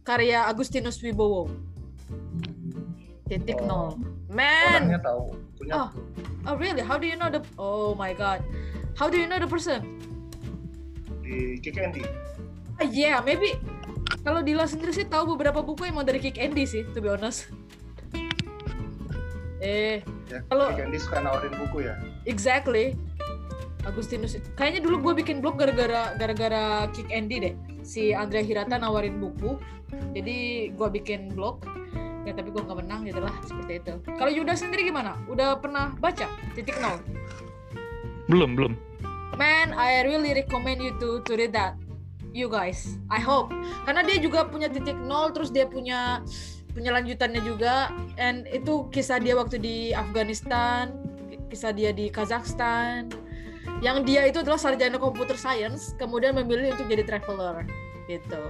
Karya 0.00 0.44
Agustinus 0.44 1.00
Wibowo. 1.00 1.48
Titik 3.24 3.60
Oh. 3.62 3.66
nol. 3.66 3.88
Man! 4.30 4.86
Orangnya 4.90 5.00
tahu, 5.02 5.22
punya 5.56 5.72
Oh. 5.74 5.88
oh 6.44 6.54
really? 6.54 6.82
How 6.82 6.94
do 6.94 7.06
you 7.06 7.14
know 7.14 7.26
the 7.26 7.40
oh 7.56 7.94
my 7.94 8.12
god. 8.12 8.42
How 8.94 9.08
do 9.08 9.16
you 9.16 9.24
know 9.24 9.38
the 9.38 9.46
person? 9.46 9.80
Di 11.22 11.58
Kick 11.58 11.78
Andy. 11.78 12.02
Ah, 12.76 12.86
yeah 12.86 13.20
maybe 13.20 13.54
kalau 14.20 14.40
Dila 14.40 14.64
sendiri 14.64 14.92
sih 14.92 15.04
tahu 15.04 15.34
beberapa 15.34 15.60
buku 15.60 15.86
emang 15.86 16.04
dari 16.04 16.18
Kick 16.18 16.36
Andy 16.36 16.64
sih 16.64 16.84
to 16.90 17.00
be 17.00 17.08
honest 17.08 17.48
eh 19.60 20.00
Ya, 20.30 20.38
Kalau- 20.46 20.70
Kick 20.70 20.86
Andy 20.86 20.94
suka 20.96 21.18
nawarin 21.18 21.50
buku 21.58 21.90
ya. 21.90 21.98
Exactly. 22.22 22.94
Agustinus. 23.82 24.38
Kayaknya 24.54 24.80
dulu 24.86 25.10
gue 25.10 25.26
bikin 25.26 25.42
blog 25.42 25.58
gara-gara 25.58 26.14
gara-gara 26.14 26.86
Kick 26.94 27.10
Andy 27.10 27.42
deh. 27.42 27.54
Si 27.82 28.14
Andrea 28.14 28.46
Hirata 28.46 28.78
nawarin 28.78 29.18
buku. 29.18 29.58
Jadi 30.14 30.70
gue 30.70 30.88
bikin 30.94 31.34
blog. 31.34 31.66
Ya 32.22 32.30
tapi 32.30 32.54
gue 32.54 32.62
nggak 32.62 32.78
menang 32.78 33.02
gitu 33.10 33.18
lah 33.18 33.34
seperti 33.42 33.82
itu. 33.82 33.92
Kalau 34.06 34.30
Yuda 34.30 34.54
sendiri 34.54 34.86
gimana? 34.86 35.18
Udah 35.26 35.58
pernah 35.58 35.90
baca 35.98 36.30
titik 36.54 36.78
nol? 36.78 37.02
Belum, 38.30 38.54
belum. 38.54 38.78
Man, 39.34 39.74
I 39.74 40.06
really 40.06 40.30
recommend 40.30 40.78
you 40.78 40.94
to 41.02 41.26
to 41.26 41.34
read 41.34 41.50
that. 41.58 41.74
You 42.30 42.46
guys, 42.46 42.98
I 43.10 43.18
hope. 43.18 43.50
Karena 43.82 44.06
dia 44.06 44.22
juga 44.22 44.46
punya 44.46 44.70
titik 44.70 44.94
nol, 44.94 45.34
terus 45.34 45.50
dia 45.50 45.66
punya 45.66 46.22
punya 46.70 46.94
lanjutannya 46.94 47.42
juga. 47.42 47.90
And 48.14 48.46
itu 48.50 48.86
kisah 48.94 49.18
dia 49.18 49.34
waktu 49.34 49.58
di 49.58 49.90
Afghanistan, 49.90 50.94
kisah 51.50 51.74
dia 51.74 51.90
di 51.90 52.06
Kazakhstan. 52.06 53.10
Yang 53.82 53.96
dia 54.06 54.22
itu 54.28 54.44
adalah 54.44 54.60
sarjana 54.60 55.00
computer 55.00 55.34
science, 55.34 55.96
kemudian 55.98 56.36
memilih 56.36 56.76
untuk 56.76 56.86
jadi 56.86 57.02
traveler, 57.02 57.64
gitu. 58.06 58.44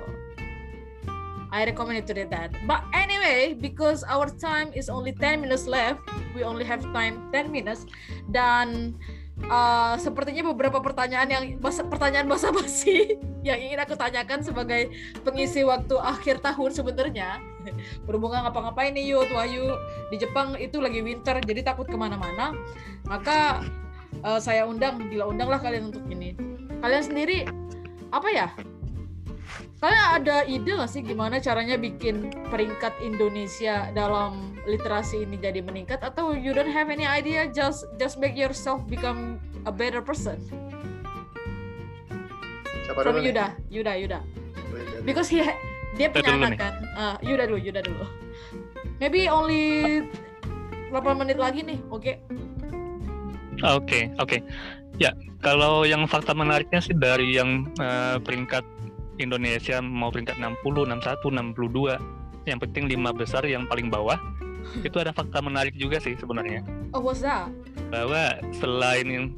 I 1.51 1.67
recommend 1.67 2.03
you 2.03 2.07
to 2.07 2.15
read 2.15 2.31
that. 2.31 2.55
But 2.67 2.87
anyway, 2.95 3.59
because 3.59 4.07
our 4.07 4.31
time 4.31 4.71
is 4.71 4.87
only 4.87 5.11
10 5.15 5.43
minutes 5.43 5.67
left, 5.67 5.99
we 6.35 6.47
only 6.47 6.63
have 6.63 6.83
time 6.95 7.27
10 7.35 7.51
minutes, 7.51 7.87
dan 8.31 8.95
uh, 9.49 9.95
sepertinya 9.97 10.53
beberapa 10.53 10.83
pertanyaan 10.83 11.29
yang 11.31 11.45
basa, 11.63 11.87
pertanyaan 11.87 12.29
basa-basi 12.29 13.17
yang 13.49 13.57
ingin 13.57 13.79
aku 13.81 13.97
tanyakan 13.97 14.45
sebagai 14.45 14.93
pengisi 15.25 15.65
waktu 15.65 15.97
akhir 15.97 16.45
tahun 16.45 16.71
sebenarnya. 16.75 17.41
Berhubungan 18.09 18.45
ngapa-ngapain 18.45 18.93
nih 18.93 19.17
Yud? 19.17 19.31
Wahyu 19.33 19.77
di 20.13 20.17
Jepang 20.21 20.59
itu 20.61 20.83
lagi 20.83 21.01
winter 21.01 21.41
jadi 21.41 21.65
takut 21.65 21.89
ke 21.89 21.97
mana-mana. 21.97 22.53
Maka 23.09 23.65
uh, 24.27 24.41
saya 24.43 24.69
undang 24.69 25.01
bila 25.09 25.31
undanglah 25.31 25.63
kalian 25.63 25.89
untuk 25.95 26.05
ini. 26.11 26.37
Kalian 26.81 27.05
sendiri 27.05 27.45
apa 28.11 28.29
ya 28.33 28.49
kalian 29.81 30.07
ada 30.21 30.37
ide 30.45 30.77
nggak 30.77 30.93
sih 30.93 31.01
gimana 31.01 31.41
caranya 31.41 31.81
bikin 31.81 32.29
peringkat 32.53 32.93
Indonesia 33.01 33.89
dalam 33.97 34.53
literasi 34.69 35.25
ini 35.25 35.41
jadi 35.41 35.65
meningkat? 35.65 36.05
Atau 36.05 36.37
you 36.37 36.53
don't 36.53 36.69
have 36.69 36.93
any 36.93 37.09
idea 37.09 37.49
just 37.49 37.89
just 37.97 38.21
make 38.21 38.37
yourself 38.37 38.85
become 38.85 39.41
a 39.65 39.73
better 39.73 40.05
person? 40.05 40.37
Siapa 42.85 43.01
from? 43.01 43.25
Yuda 43.25 43.57
Yuda 43.73 43.93
Yuda. 43.97 44.21
Dari- 44.21 45.03
because 45.03 45.33
he 45.33 45.41
dia 45.97 46.13
punya 46.13 46.37
anak 46.37 46.55
nih. 46.55 46.59
kan? 46.61 46.75
Ah, 46.93 47.17
Yuda 47.25 47.49
dulu 47.49 47.59
Yuda 47.59 47.81
dulu. 47.81 48.05
Maybe 49.01 49.33
only 49.33 50.05
8 50.93 51.17
menit 51.17 51.41
lagi 51.41 51.65
nih 51.65 51.81
oke? 51.89 52.21
Oke, 53.65 54.13
oke. 54.21 54.45
Ya, 55.01 55.17
kalau 55.41 55.89
yang 55.89 56.05
fakta 56.05 56.37
menariknya 56.37 56.85
sih 56.85 56.93
dari 56.93 57.33
yang 57.41 57.65
eh, 57.81 58.21
peringkat 58.21 58.61
Indonesia 59.21 59.79
mau 59.85 60.09
peringkat 60.09 60.41
60, 60.41 60.89
61, 60.89 61.31
62, 61.31 62.49
yang 62.49 62.59
penting 62.59 62.89
lima 62.89 63.13
besar 63.13 63.45
yang 63.45 63.69
paling 63.69 63.93
bawah, 63.93 64.17
itu 64.81 64.97
ada 65.01 65.13
fakta 65.13 65.41
menarik 65.41 65.77
juga 65.77 66.01
sih 66.01 66.17
sebenarnya. 66.17 66.65
oh 66.93 67.01
what's 67.01 67.21
that 67.25 67.49
Bahwa 67.93 68.39
selain 68.57 69.37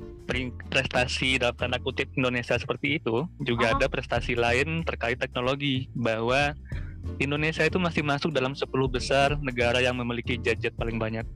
prestasi 0.70 1.36
dalam 1.36 1.52
tanda 1.58 1.76
kutip 1.82 2.08
Indonesia 2.16 2.56
seperti 2.56 3.02
itu, 3.02 3.26
juga 3.44 3.74
Aha. 3.74 3.76
ada 3.76 3.86
prestasi 3.90 4.32
lain 4.32 4.86
terkait 4.86 5.20
teknologi. 5.20 5.90
Bahwa 5.92 6.56
Indonesia 7.18 7.66
itu 7.66 7.76
masih 7.76 8.00
masuk 8.06 8.30
dalam 8.32 8.54
10 8.54 8.64
besar 8.88 9.36
negara 9.42 9.82
yang 9.82 9.98
memiliki 9.98 10.38
gadget 10.38 10.72
paling 10.78 10.96
banyak, 10.96 11.26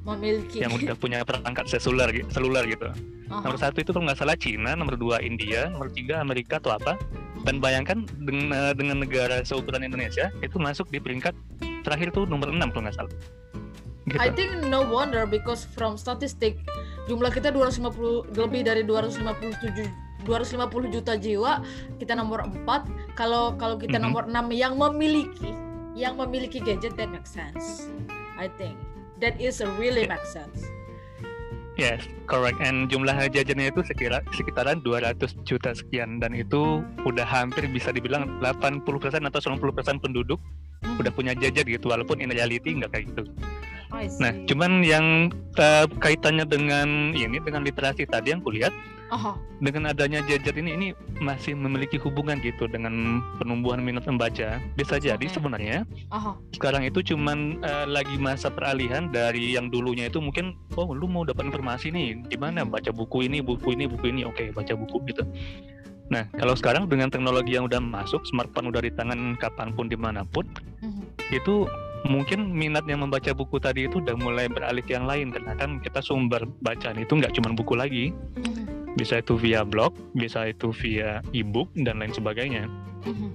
memiliki 0.00 0.64
yang 0.64 0.72
udah 0.72 0.96
punya 0.96 1.20
perangkat 1.22 1.68
seluler, 1.68 2.08
seluler 2.32 2.64
gitu. 2.66 2.88
Aha. 3.28 3.44
Nomor 3.44 3.58
satu 3.60 3.84
itu 3.84 3.92
kalau 3.92 4.08
nggak 4.08 4.18
salah 4.18 4.36
Cina, 4.36 4.72
nomor 4.74 4.96
dua 4.96 5.20
India, 5.20 5.68
nomor 5.68 5.92
tiga 5.92 6.24
Amerika 6.24 6.56
atau 6.56 6.74
apa. 6.74 6.96
Dan 7.40 7.56
bayangkan 7.56 8.04
dengan, 8.20 8.76
dengan 8.76 9.00
negara 9.00 9.40
seukuran 9.40 9.80
Indonesia 9.80 10.28
itu 10.44 10.60
masuk 10.60 10.92
di 10.92 11.00
peringkat 11.00 11.32
terakhir 11.84 12.12
tuh 12.12 12.28
nomor 12.28 12.52
6 12.52 12.60
kalau 12.72 12.84
nggak 12.84 12.96
salah. 12.96 13.12
Gitu. 14.08 14.20
I 14.20 14.28
think 14.32 14.64
no 14.68 14.84
wonder 14.84 15.24
because 15.24 15.64
from 15.64 15.96
statistik 15.96 16.60
jumlah 17.08 17.32
kita 17.32 17.52
250 17.52 18.32
lebih 18.36 18.64
dari 18.64 18.82
257 18.84 20.24
250 20.24 20.92
juta 20.92 21.16
jiwa 21.16 21.64
kita 21.96 22.12
nomor 22.16 22.44
4 22.44 23.16
kalau 23.16 23.56
kalau 23.56 23.76
kita 23.76 23.96
Mhm. 24.00 24.04
nomor 24.04 24.24
6 24.28 24.52
yang 24.52 24.76
memiliki 24.76 25.52
yang 25.96 26.16
memiliki 26.16 26.60
gadget 26.60 26.96
that 26.96 27.08
makes 27.12 27.32
sense 27.32 27.88
I 28.36 28.48
think 28.56 28.76
that 29.20 29.36
is 29.38 29.60
a 29.60 29.68
really 29.78 30.08
make 30.08 30.24
sense 30.26 30.66
Yes, 31.78 32.04
correct. 32.28 32.60
And 32.60 32.92
jumlah 32.92 33.16
jajannya 33.32 33.72
itu 33.72 33.80
sekira 33.80 34.20
sekitaran 34.36 34.84
200 34.84 35.32
juta 35.48 35.72
sekian 35.72 36.20
dan 36.20 36.36
itu 36.36 36.84
udah 37.08 37.24
hampir 37.24 37.64
bisa 37.72 37.88
dibilang 37.88 38.36
80% 38.44 39.24
atau 39.24 39.40
90% 39.40 39.96
penduduk 39.96 40.36
Mhm. 40.84 41.00
udah 41.00 41.12
punya 41.12 41.32
jajan 41.32 41.64
gitu 41.64 41.88
walaupun 41.88 42.20
in 42.20 42.28
reality 42.32 42.76
nggak 42.76 42.92
kayak 42.92 43.04
gitu. 43.12 43.22
Nah, 44.20 44.32
cuman 44.44 44.84
yang 44.84 45.32
eh, 45.56 45.84
kaitannya 46.04 46.44
dengan 46.44 47.16
ini 47.16 47.40
dengan 47.40 47.64
literasi 47.64 48.04
tadi 48.04 48.32
yang 48.32 48.44
kulihat 48.44 48.72
Aha. 49.10 49.34
dengan 49.58 49.90
adanya 49.90 50.22
gadget 50.22 50.54
ini 50.54 50.70
ini 50.72 50.86
masih 51.18 51.52
memiliki 51.52 51.98
hubungan 51.98 52.38
gitu 52.40 52.64
dengan 52.64 53.18
penumbuhan 53.36 53.82
minat 53.82 54.06
membaca. 54.06 54.62
Bisa 54.74 54.96
jadi 54.96 55.26
sebenarnya 55.26 55.82
Aha. 56.08 56.38
sekarang 56.54 56.86
itu 56.86 57.02
cuman 57.02 57.58
eh, 57.60 57.86
lagi 57.86 58.16
masa 58.16 58.48
peralihan 58.48 59.10
dari 59.10 59.52
yang 59.52 59.68
dulunya 59.68 60.06
itu 60.06 60.22
mungkin 60.22 60.54
oh 60.74 60.94
lu 60.94 61.04
mau 61.04 61.26
dapat 61.26 61.50
informasi 61.50 61.90
nih 61.90 62.22
gimana 62.28 62.62
baca 62.62 62.88
buku 62.88 63.26
ini 63.26 63.42
buku 63.42 63.74
ini 63.74 63.84
buku 63.84 64.08
ini 64.08 64.22
oke 64.22 64.54
baca 64.54 64.72
buku 64.72 64.96
gitu 65.10 65.26
nah 66.10 66.26
kalau 66.38 66.54
sekarang 66.54 66.90
dengan 66.90 67.06
teknologi 67.06 67.54
yang 67.54 67.70
udah 67.70 67.78
masuk 67.78 68.22
smartphone 68.26 68.66
udah 68.66 68.82
di 68.82 68.90
tangan 68.90 69.38
kapan 69.38 69.70
pun 69.70 69.86
di 69.86 69.94
mana 69.94 70.22
pun 70.24 70.42
Mhm. 70.82 71.02
itu 71.30 71.68
mungkin 72.02 72.50
minatnya 72.50 72.96
membaca 72.96 73.30
buku 73.30 73.60
tadi 73.60 73.84
itu 73.86 74.00
udah 74.00 74.16
mulai 74.16 74.48
beralih 74.48 74.80
ke 74.80 74.96
yang 74.96 75.04
lain 75.04 75.30
karena 75.30 75.52
kan 75.54 75.78
kita 75.78 76.00
sumber 76.00 76.42
bacaan 76.60 76.96
itu 76.96 77.12
nggak 77.12 77.30
cuma 77.36 77.52
buku 77.52 77.74
lagi 77.76 78.04
Mhm. 78.40 78.79
Bisa 78.98 79.22
itu 79.22 79.38
via 79.38 79.62
blog 79.62 79.94
bisa 80.14 80.50
itu 80.50 80.74
via 80.74 81.20
ebook 81.30 81.70
dan 81.78 82.02
lain 82.02 82.10
sebagainya 82.10 82.66
Mhm. 83.00 83.28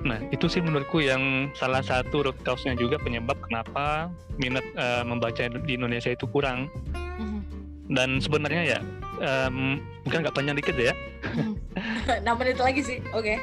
Nah, 0.00 0.16
itu 0.32 0.48
sih 0.48 0.64
menurutku 0.64 1.04
yang 1.04 1.52
salah 1.52 1.84
satu 1.84 2.24
root 2.24 2.36
cause-nya 2.40 2.72
juga 2.72 2.96
penyebab 2.96 3.36
kenapa 3.44 4.08
minat 4.40 4.64
eh, 4.72 5.04
membaca 5.04 5.44
di 5.44 5.72
Indonesia 5.76 6.08
itu 6.08 6.24
kurang. 6.24 6.72
Mhm. 7.20 7.40
Dan 7.90 8.16
sebenarnya 8.16 8.62
ya, 8.64 8.78
em, 9.20 9.82
mungkin 10.06 10.24
nggak 10.24 10.32
panjang 10.32 10.56
dikit 10.56 10.76
ya, 10.78 10.92
Mhm. 11.36 11.52
6 12.24 12.34
menit 12.40 12.56
lagi 12.56 12.80
sih 12.80 12.98
oke 13.12 13.34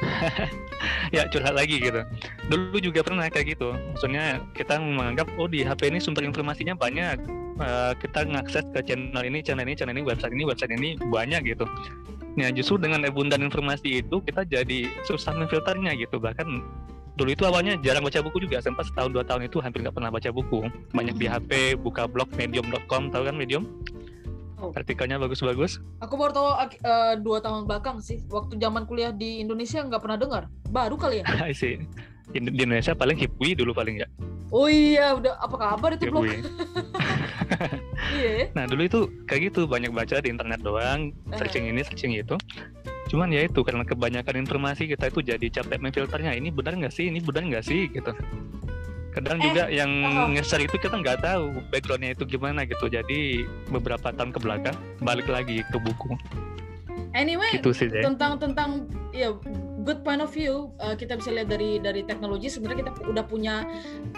ya 1.16 1.30
curhat 1.30 1.54
lagi 1.54 1.78
gitu. 1.78 2.02
Dulu 2.50 2.78
juga 2.82 3.06
pernah 3.06 3.30
kayak 3.30 3.54
gitu. 3.54 3.70
Maksudnya 3.94 4.42
kita 4.58 4.82
menganggap, 4.82 5.30
oh 5.38 5.46
di 5.46 5.62
HP 5.62 5.94
ini 5.94 6.02
sumber 6.02 6.26
informasinya 6.26 6.74
banyak. 6.74 7.22
Eh, 7.58 7.92
kita 7.98 8.22
ngakses 8.22 8.64
ke 8.70 8.80
channel 8.86 9.22
ini, 9.26 9.42
channel 9.42 9.66
ini, 9.66 9.74
channel 9.74 9.94
ini, 9.98 10.06
website 10.06 10.30
ini, 10.30 10.46
website 10.46 10.72
ini 10.78 10.94
banyak 11.10 11.42
gitu. 11.42 11.66
Nah, 12.38 12.54
justru 12.54 12.78
dengan 12.78 13.02
abundan 13.02 13.42
informasi 13.42 13.98
itu 14.06 14.22
kita 14.22 14.46
jadi 14.46 14.86
susah 15.02 15.34
memfilternya 15.34 15.98
gitu. 15.98 16.22
Bahkan 16.22 16.46
dulu 17.18 17.34
itu 17.34 17.42
awalnya 17.42 17.74
jarang 17.82 18.06
baca 18.06 18.22
buku 18.22 18.46
juga 18.46 18.62
sempat 18.62 18.86
setahun 18.86 19.10
dua 19.10 19.26
tahun 19.26 19.50
itu 19.50 19.58
hampir 19.58 19.82
nggak 19.82 19.90
pernah 19.90 20.06
baca 20.06 20.30
buku 20.30 20.70
banyak 20.94 21.18
di 21.18 21.26
HP 21.26 21.74
buka 21.82 22.06
blog 22.06 22.30
medium.com 22.38 23.10
tahu 23.10 23.26
kan 23.26 23.34
medium 23.34 23.66
Oh. 24.58 24.74
artikelnya 24.74 25.22
bagus-bagus 25.22 25.78
Aku 26.02 26.18
baru 26.18 26.34
tahu 26.34 26.50
eh, 26.66 27.14
dua 27.22 27.38
tahun 27.38 27.70
belakang 27.70 28.02
sih. 28.02 28.26
Waktu 28.26 28.58
zaman 28.58 28.90
kuliah 28.90 29.14
di 29.14 29.38
Indonesia 29.38 29.78
nggak 29.86 30.02
pernah 30.02 30.18
dengar. 30.18 30.42
Baru 30.66 30.98
kali 30.98 31.22
ya. 31.22 31.26
See. 31.54 31.78
Di, 32.30 32.38
Indonesia 32.40 32.92
paling 32.92 33.16
Hipwi 33.16 33.54
dulu 33.54 33.72
paling 33.72 34.00
ya 34.00 34.08
Oh 34.48 34.64
iya, 34.64 35.12
udah 35.12 35.36
apa 35.44 35.56
kabar 35.60 35.90
itu 35.92 36.08
blog? 36.08 36.24
Iya. 38.08 38.30
ya. 38.32 38.44
nah 38.56 38.64
dulu 38.64 38.82
itu 38.86 39.00
kayak 39.28 39.52
gitu 39.52 39.68
banyak 39.68 39.90
baca 39.92 40.22
di 40.22 40.30
internet 40.32 40.62
doang 40.62 41.12
Eh. 41.28 41.36
searching 41.36 41.68
ini 41.68 41.82
searching 41.84 42.14
itu 42.14 42.38
cuman 43.08 43.28
ya 43.32 43.44
itu 43.44 43.60
karena 43.64 43.84
kebanyakan 43.84 44.44
informasi 44.44 44.88
kita 44.88 45.08
itu 45.08 45.20
jadi 45.24 45.46
capek 45.60 45.80
memfilternya 45.80 46.32
ini 46.32 46.48
benar 46.48 46.76
nggak 46.76 46.92
sih 46.92 47.08
ini 47.08 47.20
benar 47.20 47.44
nggak 47.44 47.64
sih 47.64 47.88
gitu 47.90 48.12
kadang 49.12 49.40
Eh, 49.40 49.44
juga 49.50 49.62
yang 49.68 49.90
oh. 50.04 50.28
nge-share 50.30 50.64
itu 50.64 50.76
kita 50.78 50.94
nggak 50.94 51.20
tahu 51.20 51.58
backgroundnya 51.68 52.14
itu 52.14 52.24
gimana 52.24 52.62
gitu 52.64 52.86
jadi 52.86 53.44
beberapa 53.68 54.12
tahun 54.12 54.30
ke 54.30 54.38
belakang 54.40 54.76
balik 55.02 55.26
lagi 55.28 55.60
ke 55.66 55.76
buku 55.76 56.14
Anyway, 57.16 57.48
gitu 57.56 57.72
sih 57.72 57.88
deh 57.88 58.04
tentang 58.04 58.36
tentang 58.36 58.84
ya 59.10 59.32
good 59.86 60.02
point 60.02 60.18
of 60.18 60.30
view 60.34 60.74
uh, 60.82 60.94
kita 60.98 61.18
bisa 61.18 61.30
lihat 61.30 61.48
dari 61.50 61.78
dari 61.78 62.02
teknologi 62.02 62.50
sebenarnya 62.50 62.86
kita 62.86 62.92
udah 63.06 63.24
punya 63.26 63.54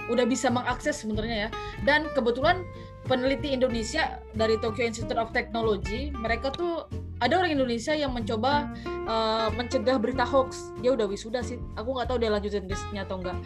udah 0.09 0.25
bisa 0.25 0.49
mengakses 0.49 1.01
sebenarnya 1.01 1.49
ya. 1.49 1.51
Dan 1.85 2.09
kebetulan 2.12 2.64
peneliti 3.09 3.53
Indonesia 3.53 4.20
dari 4.37 4.61
Tokyo 4.61 4.87
Institute 4.87 5.18
of 5.18 5.33
Technology 5.33 6.12
mereka 6.12 6.53
tuh 6.53 6.87
ada 7.20 7.37
orang 7.37 7.53
Indonesia 7.53 7.92
yang 7.92 8.16
mencoba 8.16 8.73
uh, 9.05 9.49
mencegah 9.53 10.01
berita 10.01 10.25
hoax. 10.25 10.73
Dia 10.81 10.96
udah 10.96 11.05
wisuda 11.05 11.44
sih. 11.44 11.61
Aku 11.77 11.92
nggak 11.92 12.09
tahu 12.09 12.18
dia 12.20 12.33
lanjutin 12.33 12.64
risetnya 12.64 13.05
atau 13.05 13.20
enggak 13.20 13.37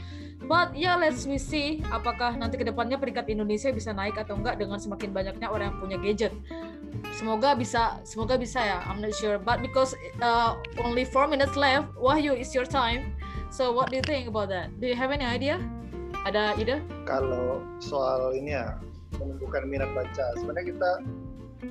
but 0.45 0.77
ya 0.77 0.97
let's 1.01 1.25
we 1.25 1.41
see 1.41 1.81
apakah 1.89 2.37
nanti 2.37 2.61
ke 2.61 2.65
depannya 2.69 3.01
peringkat 3.01 3.33
Indonesia 3.33 3.73
bisa 3.73 3.97
naik 3.97 4.21
atau 4.21 4.37
enggak 4.37 4.61
dengan 4.61 4.77
semakin 4.77 5.11
banyaknya 5.11 5.49
orang 5.49 5.73
yang 5.73 5.79
punya 5.81 5.97
gadget 5.99 6.33
semoga 7.13 7.53
bisa 7.53 8.01
semoga 8.07 8.41
bisa 8.41 8.61
ya. 8.63 8.79
I'm 8.89 9.05
not 9.05 9.13
sure 9.17 9.37
but 9.37 9.61
because 9.61 9.93
uh, 10.25 10.57
only 10.81 11.05
four 11.05 11.29
minutes 11.29 11.57
left 11.57 11.93
Wahyu 12.01 12.33
is 12.33 12.55
your 12.57 12.65
time. 12.65 13.13
So 13.55 13.71
what 13.71 13.91
do 13.91 14.01
you 14.01 14.05
think 14.07 14.27
about 14.27 14.49
that? 14.51 14.73
Do 14.81 14.89
you 14.89 14.97
have 14.97 15.15
any 15.15 15.23
idea? 15.23 15.63
Ada 16.25 16.57
ide? 16.57 16.81
Kalau 17.05 17.61
soal 17.79 18.35
ini 18.35 18.57
ya 18.57 18.81
menumbuhkan 19.21 19.69
minat 19.69 19.93
baca. 19.95 20.35
Sebenarnya 20.41 20.75
kita 20.75 20.91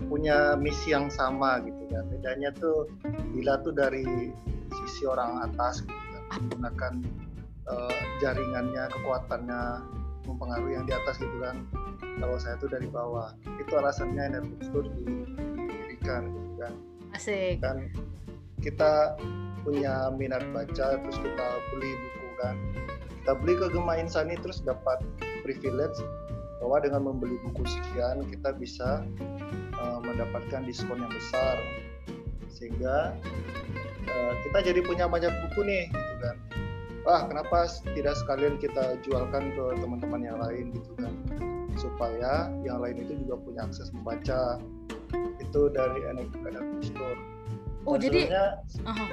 punya 0.07 0.55
misi 0.55 0.93
yang 0.93 1.09
sama 1.11 1.59
gitu 1.65 1.83
kan. 1.91 2.07
Bedanya 2.07 2.53
tuh 2.55 2.87
bila 3.35 3.59
tuh 3.65 3.75
dari 3.75 4.31
sisi 4.71 5.03
orang 5.09 5.43
atas 5.49 5.83
gitu 5.83 5.91
kan. 5.91 6.23
Menggunakan 6.47 6.93
eh, 7.67 8.01
jaringannya 8.23 8.83
kekuatannya 8.93 9.61
mempengaruhi 10.27 10.73
yang 10.79 10.85
di 10.87 10.93
atas 10.95 11.19
gitu 11.19 11.37
kan. 11.39 11.67
Kalau 12.19 12.37
saya 12.39 12.55
tuh 12.59 12.69
dari 12.71 12.87
bawah. 12.87 13.35
Itu 13.59 13.73
alasannya 13.75 14.23
energi 14.35 14.55
itu 14.59 14.79
didirikan 14.87 16.31
gitu 16.31 16.51
kan. 16.59 16.73
Asik. 17.13 17.59
Dan 17.59 17.91
kita 18.63 19.17
punya 19.63 20.11
minat 20.15 20.43
baca 20.51 20.99
terus 20.99 21.17
kita 21.19 21.47
beli 21.71 21.91
buku 21.95 22.27
kan. 22.39 22.55
Kita 23.23 23.31
beli 23.39 23.53
ke 23.55 23.65
Gema 23.71 23.93
Insani 23.99 24.35
terus 24.39 24.59
dapat 24.63 24.99
privilege 25.43 25.99
bahwa 26.59 26.79
dengan 26.79 27.01
membeli 27.11 27.39
buku 27.43 27.63
sekian 27.67 28.23
kita 28.27 28.55
bisa 28.55 29.03
uh, 29.79 29.99
mendapatkan 30.03 30.63
diskon 30.63 30.99
yang 30.99 31.11
besar. 31.11 31.55
Sehingga 32.51 33.15
uh, 34.07 34.33
kita 34.47 34.71
jadi 34.71 34.79
punya 34.83 35.05
banyak 35.07 35.31
buku 35.47 35.67
nih 35.67 35.83
gitu 35.91 36.15
kan 36.23 36.37
wah 37.03 37.27
kenapa 37.27 37.69
tidak 37.95 38.15
sekalian 38.19 38.55
kita 38.59 38.97
jualkan 39.03 39.53
ke 39.53 39.63
teman-teman 39.79 40.21
yang 40.23 40.37
lain 40.39 40.71
gitu 40.75 40.91
kan 40.99 41.13
supaya 41.75 42.53
yang 42.61 42.79
lain 42.79 43.01
itu 43.01 43.13
juga 43.25 43.35
punya 43.41 43.61
akses 43.65 43.89
membaca 43.91 44.61
itu 45.41 45.61
dari 45.73 45.99
energi 46.05 46.37
store 46.81 47.19
oh 47.85 47.95
dan 47.97 48.03
jadi 48.07 48.21
sebenarnya, 48.27 48.47
aha. 48.87 49.05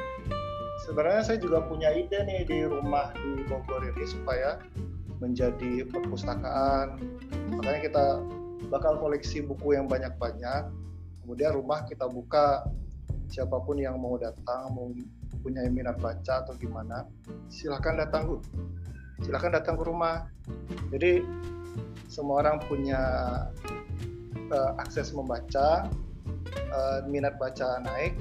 sebenarnya 0.87 1.23
saya 1.25 1.39
juga 1.41 1.59
punya 1.67 1.89
ide 1.93 2.19
nih 2.25 2.41
di 2.47 2.59
rumah 2.69 3.13
di 3.17 3.45
Bogor 3.49 3.83
ini 3.83 4.05
supaya 4.07 4.61
menjadi 5.21 5.85
perpustakaan. 5.87 6.97
Makanya 7.55 7.81
kita 7.85 8.07
bakal 8.73 8.99
koleksi 8.99 9.45
buku 9.45 9.77
yang 9.77 9.87
banyak-banyak. 9.87 10.73
Kemudian 11.23 11.53
rumah 11.55 11.85
kita 11.87 12.09
buka 12.09 12.67
siapa 13.31 13.63
pun 13.63 13.79
yang 13.79 13.97
mau 13.97 14.19
datang, 14.19 14.75
mau 14.75 14.91
punya 15.41 15.65
minat 15.71 15.97
baca 16.03 16.45
atau 16.45 16.53
gimana, 16.59 17.07
silahkan 17.49 17.97
datang 17.97 18.27
Bu. 18.29 18.37
Silahkan 19.23 19.55
datang 19.55 19.79
ke 19.79 19.85
rumah. 19.87 20.27
Jadi 20.91 21.23
semua 22.11 22.43
orang 22.43 22.59
punya 22.67 23.01
eh, 24.35 24.71
akses 24.83 25.15
membaca, 25.15 25.87
eh, 26.51 26.99
minat 27.07 27.39
baca 27.39 27.79
naik, 27.87 28.19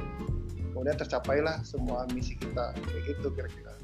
kemudian 0.80 0.96
tercapailah 0.96 1.60
semua 1.68 2.08
misi 2.16 2.40
kita 2.40 2.72
kayak 2.72 3.04
gitu 3.12 3.28
kira-kira 3.36 3.76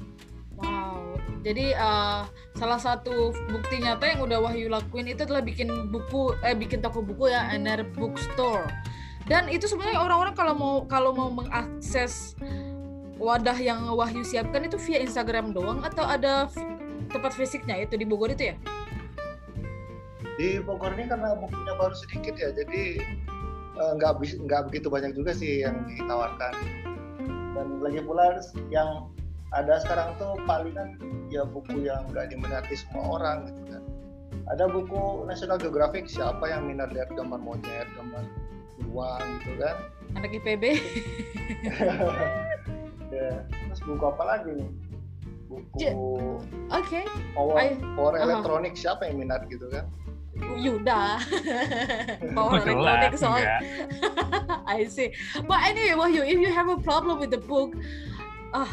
wow 0.56 1.12
jadi 1.44 1.76
uh, 1.76 2.24
salah 2.56 2.80
satu 2.80 3.36
bukti 3.52 3.84
nyata 3.84 4.16
yang 4.16 4.24
udah 4.24 4.40
Wahyu 4.40 4.72
lakuin 4.72 5.04
itu 5.04 5.28
adalah 5.28 5.44
bikin 5.44 5.68
buku 5.92 6.32
eh 6.40 6.56
bikin 6.56 6.80
toko 6.80 7.04
buku 7.04 7.28
ya 7.28 7.52
NR 7.52 7.84
Bookstore 7.92 8.64
dan 9.26 9.50
itu 9.50 9.66
sebenarnya 9.66 9.98
orang-orang 9.98 10.34
kalau 10.38 10.54
mau 10.54 10.74
kalau 10.86 11.10
mau 11.10 11.28
mengakses 11.34 12.38
wadah 13.18 13.58
yang 13.58 13.82
Wahyu 13.90 14.22
siapkan 14.22 14.62
itu 14.70 14.78
via 14.78 15.02
Instagram 15.02 15.50
doang 15.50 15.82
atau 15.82 16.06
ada 16.06 16.46
tempat 17.10 17.34
fisiknya 17.34 17.82
itu 17.82 17.98
di 17.98 18.06
Bogor 18.06 18.30
itu 18.30 18.54
ya? 18.54 18.56
Di 20.38 20.62
Bogor 20.62 20.94
ini 20.94 21.10
karena 21.10 21.34
bukunya 21.34 21.74
baru 21.74 21.94
sedikit 21.98 22.38
ya 22.38 22.54
jadi 22.54 23.02
eh, 23.74 23.92
nggak 23.98 24.22
bis- 24.22 24.38
nggak 24.38 24.70
begitu 24.70 24.86
banyak 24.86 25.10
juga 25.18 25.34
sih 25.34 25.66
yang 25.66 25.74
ditawarkan. 25.90 26.54
Dan 27.56 27.82
lagi 27.82 28.04
pula 28.04 28.38
yang 28.70 29.10
ada 29.56 29.80
sekarang 29.82 30.14
tuh 30.22 30.38
palingan 30.46 31.00
ya 31.32 31.42
buku 31.42 31.82
yang 31.82 32.06
nggak 32.14 32.30
diminati 32.30 32.78
semua 32.78 33.18
orang 33.18 33.50
gitu 33.50 33.74
kan. 33.74 33.82
Ada 34.54 34.70
buku 34.70 35.26
National 35.26 35.58
Geographic 35.58 36.06
siapa 36.06 36.46
yang 36.46 36.70
minat 36.70 36.94
lihat 36.94 37.10
gambar 37.16 37.42
monyet 37.42 37.88
gambar 37.98 38.22
beruang 38.96 39.28
gitu 39.44 39.52
kan. 39.60 39.76
Anak 40.16 40.30
IPB 40.32 40.64
ya 43.12 43.28
terus 43.44 43.80
buku 43.84 44.04
apa 44.08 44.22
lagi 44.24 44.50
nih? 44.56 44.70
Buku 45.52 45.92
oke. 46.72 47.00
Power, 47.36 47.54
I- 47.60 47.80
power 47.92 48.14
aha. 48.16 48.24
elektronik 48.24 48.72
siapa 48.72 49.04
yang 49.12 49.20
minat 49.20 49.44
gitu 49.52 49.68
kan? 49.68 49.84
Yuda. 50.36 51.20
Power 52.36 52.60
elektronik 52.64 53.12
jelas, 53.12 53.20
soal 53.20 53.40
enggak. 53.40 53.60
I 54.80 54.88
see. 54.88 55.12
But 55.44 55.60
anyway 55.68 55.96
Wahyu 55.96 56.24
if 56.24 56.40
you 56.40 56.48
have 56.48 56.72
a 56.72 56.80
problem 56.80 57.20
with 57.20 57.28
the 57.28 57.40
book 57.40 57.76
ah 58.56 58.68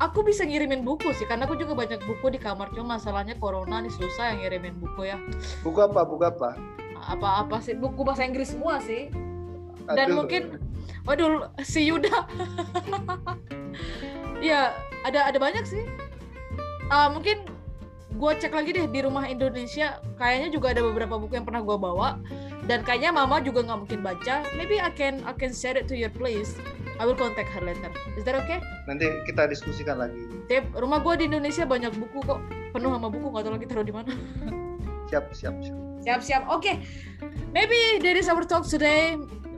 aku 0.00 0.24
bisa 0.24 0.44
ngirimin 0.44 0.84
buku 0.84 1.12
sih 1.16 1.28
karena 1.28 1.44
aku 1.44 1.60
juga 1.60 1.76
banyak 1.76 2.00
buku 2.00 2.32
di 2.32 2.40
kamar. 2.40 2.72
Cuma 2.72 2.96
masalahnya 2.96 3.36
corona 3.36 3.84
nih 3.84 3.92
susah 3.92 4.32
yang 4.32 4.40
ngirimin 4.40 4.80
buku 4.80 5.12
ya. 5.12 5.20
Buku 5.60 5.84
apa? 5.84 6.00
Buku 6.08 6.24
apa? 6.24 6.56
Apa-apa 6.96 7.60
sih? 7.60 7.76
Buku 7.76 8.00
bahasa 8.04 8.24
Inggris 8.24 8.56
semua 8.56 8.80
sih 8.80 9.12
dan 9.94 10.10
Aduh. 10.10 10.16
mungkin 10.22 10.42
waduh 11.06 11.50
si 11.62 11.86
Yuda. 11.86 12.16
Ya 14.44 14.76
ada 15.04 15.32
ada 15.32 15.38
banyak 15.40 15.64
sih. 15.64 15.84
Ah, 16.92 17.08
mungkin 17.08 17.48
gue 18.16 18.32
cek 18.36 18.52
lagi 18.52 18.72
deh 18.72 18.84
di 18.88 19.00
rumah 19.04 19.24
Indonesia 19.28 20.00
kayaknya 20.20 20.48
juga 20.52 20.72
ada 20.76 20.84
beberapa 20.84 21.16
buku 21.16 21.40
yang 21.40 21.48
pernah 21.48 21.64
gue 21.64 21.76
bawa. 21.76 22.20
Dan 22.66 22.82
kayaknya 22.82 23.14
mama 23.14 23.38
juga 23.40 23.64
nggak 23.64 23.78
mungkin 23.86 24.00
baca. 24.04 24.44
Maybe 24.58 24.76
I 24.76 24.92
can 24.92 25.24
I 25.24 25.32
can 25.32 25.56
share 25.56 25.78
it 25.78 25.88
to 25.88 25.96
your 25.96 26.12
place. 26.12 26.52
I 27.00 27.04
will 27.04 27.16
contact 27.16 27.52
her 27.52 27.62
later. 27.64 27.92
Is 28.16 28.24
that 28.24 28.36
okay? 28.44 28.60
Nanti 28.88 29.08
kita 29.28 29.48
diskusikan 29.48 30.00
lagi. 30.00 30.16
Tip, 30.48 30.68
rumah 30.72 31.00
gue 31.04 31.14
di 31.20 31.24
Indonesia 31.28 31.64
banyak 31.68 31.92
buku 31.96 32.18
kok. 32.24 32.40
Penuh 32.76 32.92
sama 32.92 33.08
buku 33.08 33.26
nggak 33.32 33.44
tahu 33.44 33.54
lagi 33.56 33.66
taruh 33.68 33.86
di 33.86 33.94
mana. 33.94 34.12
Siap 35.12 35.32
siap 35.32 35.54
siap. 35.64 35.78
Siap 36.02 36.20
siap. 36.20 36.42
Oke. 36.50 36.82
Maybe 37.54 38.02
that 38.04 38.16
is 38.18 38.28
our 38.28 38.42
talk 38.44 38.68
today. 38.68 39.16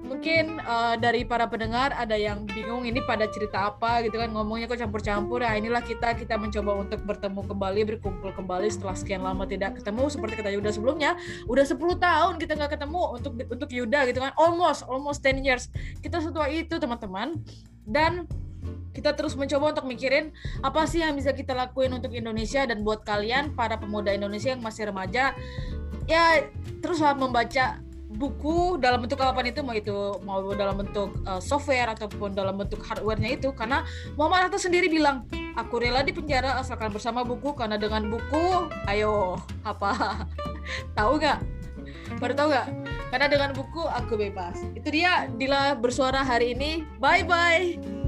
Mungkin 0.08 0.56
uh, 0.64 0.96
dari 0.96 1.28
para 1.28 1.44
pendengar 1.44 1.92
ada 1.92 2.16
yang 2.16 2.48
bingung 2.48 2.88
ini 2.88 3.04
pada 3.04 3.28
cerita 3.28 3.68
apa 3.68 4.00
gitu 4.00 4.16
kan 4.16 4.32
ngomongnya 4.32 4.64
kok 4.64 4.80
campur-campur. 4.80 5.44
Ya 5.44 5.52
inilah 5.54 5.84
kita 5.84 6.16
kita 6.16 6.40
mencoba 6.40 6.80
untuk 6.80 7.04
bertemu 7.04 7.40
kembali 7.44 7.80
berkumpul 7.94 8.32
kembali 8.32 8.72
setelah 8.72 8.96
sekian 8.96 9.20
lama 9.20 9.44
tidak 9.44 9.76
ketemu. 9.76 10.08
Seperti 10.08 10.34
kata 10.40 10.50
Yuda 10.56 10.70
sebelumnya 10.72 11.20
udah 11.44 11.64
10 11.68 11.76
tahun 11.76 12.32
kita 12.40 12.52
nggak 12.56 12.72
ketemu 12.80 13.02
untuk 13.20 13.32
untuk 13.36 13.68
Yuda 13.68 14.08
gitu 14.08 14.18
kan. 14.24 14.32
Almost 14.40 14.88
almost 14.88 15.20
10 15.20 15.44
years. 15.44 15.68
Kita 16.00 16.24
setua 16.24 16.48
itu 16.48 16.80
teman-teman. 16.80 17.36
Dan 17.84 18.24
kita 18.92 19.14
terus 19.14 19.38
mencoba 19.38 19.78
untuk 19.78 19.86
mikirin 19.86 20.34
apa 20.64 20.82
sih 20.90 21.04
yang 21.06 21.14
bisa 21.14 21.30
kita 21.30 21.54
lakuin 21.54 21.94
untuk 21.94 22.10
Indonesia 22.10 22.66
dan 22.66 22.82
buat 22.82 23.06
kalian 23.06 23.54
para 23.54 23.78
pemuda 23.78 24.10
Indonesia 24.10 24.50
yang 24.50 24.64
masih 24.64 24.90
remaja. 24.90 25.36
Ya 26.10 26.48
teruslah 26.82 27.14
membaca 27.14 27.78
buku 28.08 28.80
dalam 28.80 29.04
bentuk 29.04 29.20
apa 29.20 29.36
pun 29.36 29.44
itu 29.44 29.60
mau 29.60 29.76
itu 29.76 29.96
mau 30.24 30.40
dalam 30.56 30.80
bentuk 30.80 31.12
uh, 31.28 31.36
software 31.44 31.92
ataupun 31.92 32.32
dalam 32.32 32.56
bentuk 32.56 32.80
hardwarenya 32.80 33.36
itu 33.36 33.52
karena 33.52 33.84
Muhammad 34.16 34.48
Hatta 34.48 34.56
sendiri 34.56 34.88
bilang 34.88 35.28
aku 35.60 35.84
rela 35.84 36.00
di 36.00 36.16
penjara 36.16 36.56
asalkan 36.56 36.88
bersama 36.88 37.20
buku 37.20 37.52
karena 37.52 37.76
dengan 37.76 38.08
buku 38.08 38.72
ayo 38.88 39.36
apa 39.60 40.24
tahu 40.98 41.20
nggak? 41.20 41.38
Baru 42.16 42.32
tahu 42.32 42.48
nggak? 42.48 42.68
Karena 43.12 43.26
dengan 43.28 43.50
buku 43.52 43.84
aku 43.84 44.16
bebas. 44.16 44.56
Itu 44.72 44.88
dia 44.88 45.28
Dila 45.36 45.76
bersuara 45.76 46.24
hari 46.24 46.56
ini. 46.56 46.88
Bye 46.96 47.28
bye 47.28 48.07